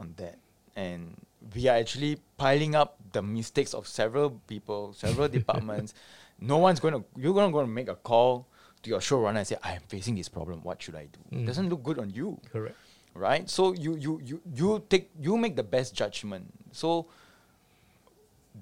on 0.00 0.14
that, 0.16 0.38
and 0.74 1.14
we 1.54 1.68
are 1.68 1.76
actually 1.76 2.18
piling 2.36 2.74
up 2.74 2.96
the 3.12 3.22
mistakes 3.22 3.74
of 3.74 3.86
several 3.86 4.40
people, 4.46 4.92
several 4.94 5.28
departments. 5.38 5.94
No 6.40 6.58
one's 6.58 6.80
going 6.80 6.94
to. 6.94 7.04
You're 7.16 7.34
going 7.34 7.48
to 7.48 7.52
go 7.52 7.60
and 7.60 7.72
make 7.74 7.88
a 7.88 7.94
call 7.94 8.46
to 8.82 8.90
your 8.90 8.98
showrunner 9.00 9.36
and 9.38 9.46
say, 9.46 9.56
"I 9.62 9.74
am 9.74 9.82
facing 9.86 10.16
this 10.16 10.28
problem. 10.28 10.60
What 10.62 10.82
should 10.82 10.96
I 10.96 11.06
do?" 11.06 11.20
Mm. 11.36 11.42
It 11.42 11.46
doesn't 11.46 11.68
look 11.68 11.82
good 11.84 11.98
on 11.98 12.10
you 12.10 12.40
correct 12.50 12.76
right? 13.14 13.48
So 13.48 13.72
you 13.74 13.96
you 13.96 14.20
you 14.24 14.40
you 14.54 14.82
take 14.88 15.10
you 15.20 15.36
make 15.36 15.56
the 15.56 15.62
best 15.62 15.94
judgment. 15.94 16.46
So 16.72 17.06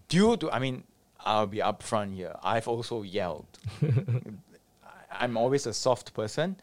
due 0.08 0.36
to 0.36 0.50
I 0.50 0.58
mean, 0.58 0.84
I'll 1.24 1.46
be 1.46 1.58
upfront 1.58 2.14
here. 2.14 2.36
I've 2.42 2.68
also 2.68 3.02
yelled. 3.02 3.46
I'm 5.12 5.36
always 5.36 5.66
a 5.66 5.74
soft 5.74 6.14
person, 6.14 6.56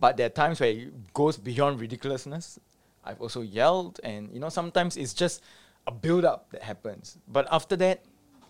but 0.00 0.16
there 0.16 0.26
are 0.26 0.30
times 0.30 0.60
where 0.60 0.70
it 0.70 1.14
goes 1.14 1.36
beyond 1.36 1.80
ridiculousness. 1.80 2.58
I've 3.04 3.20
also 3.20 3.40
yelled, 3.40 4.00
and 4.04 4.30
you 4.32 4.40
know 4.40 4.48
sometimes 4.50 4.96
it's 4.96 5.14
just 5.14 5.42
a 5.86 5.92
build 5.92 6.24
up 6.24 6.50
that 6.50 6.62
happens. 6.62 7.16
But 7.28 7.48
after 7.50 7.76
that, 7.76 8.04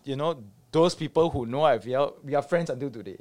you 0.04 0.16
know 0.16 0.42
those 0.72 0.94
people 0.94 1.30
who 1.30 1.46
know 1.46 1.62
I've 1.62 1.86
yelled, 1.86 2.14
we 2.24 2.34
are 2.34 2.42
friends 2.42 2.70
until 2.70 2.90
today 2.90 3.18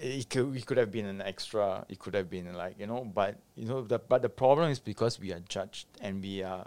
it 0.00 0.30
could 0.30 0.56
it 0.56 0.66
could 0.66 0.78
have 0.78 0.90
been 0.90 1.06
an 1.06 1.20
extra. 1.22 1.84
It 1.88 1.98
could 1.98 2.14
have 2.14 2.30
been 2.30 2.52
like 2.54 2.78
you 2.78 2.86
know, 2.86 3.04
but 3.04 3.36
you 3.56 3.66
know, 3.66 3.82
the 3.82 3.98
but 3.98 4.22
the 4.22 4.28
problem 4.28 4.70
is 4.70 4.78
because 4.78 5.20
we 5.20 5.32
are 5.32 5.40
judged 5.48 5.86
and 6.00 6.22
we 6.22 6.42
are. 6.42 6.66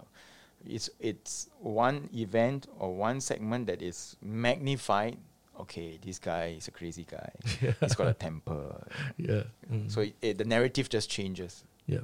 It's 0.66 0.90
it's 1.00 1.48
one 1.58 2.10
event 2.14 2.66
or 2.78 2.94
one 2.94 3.20
segment 3.20 3.66
that 3.68 3.80
is 3.80 4.16
magnified. 4.20 5.16
Okay, 5.58 5.98
this 6.04 6.18
guy 6.18 6.56
is 6.56 6.68
a 6.68 6.70
crazy 6.70 7.06
guy. 7.08 7.30
He's 7.80 7.94
got 7.94 8.08
a 8.08 8.14
temper. 8.14 8.84
yeah 9.16 9.44
Mm. 9.70 9.90
So 9.90 10.00
it, 10.00 10.14
it, 10.20 10.38
the 10.38 10.44
narrative 10.44 10.88
just 10.88 11.08
changes. 11.08 11.62
Yeah, 11.86 12.02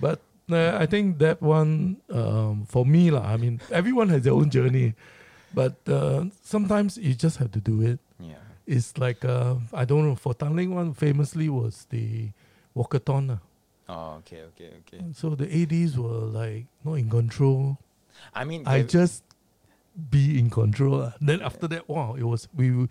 but 0.00 0.20
uh, 0.52 0.76
I 0.78 0.86
think 0.86 1.18
that 1.18 1.40
one 1.40 1.96
um, 2.10 2.66
for 2.68 2.84
me 2.84 3.10
lah. 3.10 3.24
I 3.24 3.36
mean, 3.36 3.60
everyone 3.72 4.08
has 4.10 4.22
their 4.22 4.34
own 4.34 4.50
journey, 4.50 4.94
but 5.54 5.80
uh, 5.88 6.24
sometimes 6.42 6.98
you 6.98 7.14
just 7.14 7.38
have 7.38 7.50
to 7.52 7.60
do 7.60 7.80
it. 7.80 7.98
It's 8.70 8.94
like 8.98 9.24
uh, 9.24 9.56
I 9.74 9.84
don't 9.84 10.06
know. 10.06 10.14
For 10.14 10.30
Tanglin 10.32 10.70
one, 10.70 10.94
famously 10.94 11.48
was 11.50 11.90
the 11.90 12.30
walkathon. 12.70 13.34
lah. 13.34 13.40
Oh, 13.90 14.22
okay, 14.22 14.46
okay, 14.54 14.70
okay. 14.86 15.02
So 15.12 15.34
the 15.34 15.50
ads 15.50 15.98
were 15.98 16.30
like 16.30 16.70
not 16.86 16.94
in 17.02 17.10
control. 17.10 17.82
I 18.30 18.44
mean, 18.46 18.62
I 18.70 18.86
just 18.86 19.26
be 19.98 20.38
in 20.38 20.54
control. 20.54 21.02
lah. 21.02 21.12
Then 21.18 21.42
after 21.42 21.66
that, 21.66 21.90
wow, 21.90 22.14
it 22.14 22.22
was 22.22 22.46
we 22.54 22.86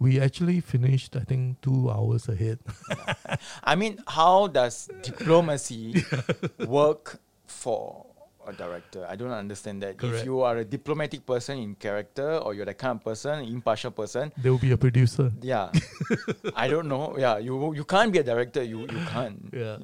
we 0.00 0.16
actually 0.16 0.64
finished. 0.64 1.12
I 1.12 1.28
think 1.28 1.60
two 1.60 1.92
hours 1.92 2.24
ahead. 2.32 2.64
I 3.64 3.76
mean, 3.76 4.00
how 4.08 4.48
does 4.48 4.88
diplomacy 5.04 6.08
work 6.64 7.20
for 7.44 8.07
a 8.48 8.52
director? 8.52 9.06
I 9.08 9.16
don't 9.16 9.30
understand 9.30 9.82
that. 9.82 9.98
Correct. 9.98 10.18
If 10.20 10.24
you 10.24 10.40
are 10.42 10.56
a 10.58 10.64
diplomatic 10.64 11.24
person 11.26 11.58
in 11.58 11.74
character, 11.74 12.36
or 12.38 12.54
you're 12.54 12.66
the 12.66 12.74
kind 12.74 12.98
of 12.98 13.04
person, 13.04 13.44
impartial 13.44 13.90
person, 13.90 14.32
there 14.36 14.50
will 14.52 14.58
be 14.58 14.72
a 14.72 14.76
producer. 14.76 15.30
yeah, 15.42 15.70
I 16.56 16.68
don't 16.68 16.88
know. 16.88 17.14
Yeah, 17.18 17.38
you 17.38 17.74
you 17.74 17.84
can't 17.84 18.12
be 18.12 18.18
a 18.18 18.24
director. 18.24 18.62
You 18.62 18.80
you 18.80 19.02
can't. 19.12 19.38
Yeah. 19.52 19.76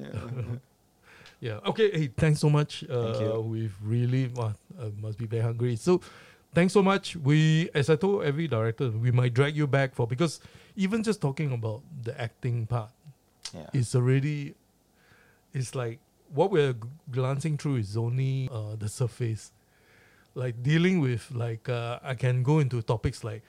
Yeah. 1.41 1.59
Okay. 1.65 1.91
Hey, 1.91 2.07
thanks 2.17 2.39
so 2.39 2.49
much. 2.49 2.83
Uh. 2.89 3.37
We've 3.41 3.75
really 3.83 4.31
uh, 4.37 4.53
must 4.99 5.17
be 5.17 5.27
very 5.27 5.43
hungry. 5.43 5.75
So, 5.75 6.01
thanks 6.55 6.73
so 6.73 6.81
much. 6.81 7.15
We, 7.15 7.69
as 7.75 7.89
I 7.89 7.97
told 7.97 8.23
every 8.23 8.47
director, 8.47 8.89
we 8.89 9.11
might 9.11 9.33
drag 9.35 9.55
you 9.55 9.67
back 9.67 9.93
for 9.93 10.07
because 10.07 10.39
even 10.75 11.03
just 11.03 11.21
talking 11.21 11.51
about 11.53 11.81
the 12.01 12.19
acting 12.19 12.65
part 12.65 12.89
Yeah. 13.53 13.69
is 13.77 13.93
already, 13.93 14.55
it's 15.53 15.75
like 15.75 15.99
what 16.35 16.51
we're 16.51 16.75
glancing 17.11 17.57
through 17.57 17.77
is 17.77 17.95
only 17.97 18.49
uh, 18.51 18.75
the 18.77 18.89
surface. 18.89 19.51
Like 20.35 20.61
dealing 20.61 20.99
with 20.99 21.31
like 21.31 21.69
uh, 21.69 21.99
I 22.03 22.15
can 22.15 22.43
go 22.43 22.59
into 22.59 22.81
topics 22.81 23.23
like 23.23 23.41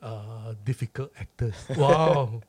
uh, 0.00 0.54
difficult 0.64 1.10
actors. 1.18 1.54
Wow. 1.76 2.40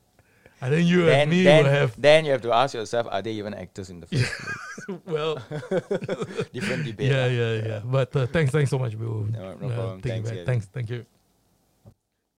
And 0.62 0.74
then 0.74 0.84
you 0.86 1.06
then 1.06 1.20
and 1.22 1.30
me 1.30 1.42
then, 1.42 1.64
will 1.64 1.70
have 1.72 2.00
then 2.00 2.24
you 2.26 2.32
have 2.32 2.42
to 2.42 2.52
ask 2.52 2.74
yourself: 2.74 3.06
Are 3.10 3.22
they 3.22 3.32
even 3.32 3.54
actors 3.54 3.88
in 3.88 4.00
the 4.00 4.06
first 4.06 4.30
place? 4.30 5.00
well 5.06 5.36
Different 6.52 6.84
debate. 6.84 7.10
yeah, 7.10 7.24
lah. 7.24 7.32
yeah, 7.32 7.52
yeah. 7.66 7.80
But 7.82 8.14
uh, 8.14 8.26
thanks, 8.28 8.52
thanks 8.52 8.68
so 8.70 8.78
much, 8.78 8.92
Bill. 8.98 9.24
No- 9.32 9.56
no 9.56 9.68
problem. 9.72 10.00
Thanks, 10.02 10.30
Thanks, 10.44 10.66
thank 10.66 10.90
you. 10.90 11.06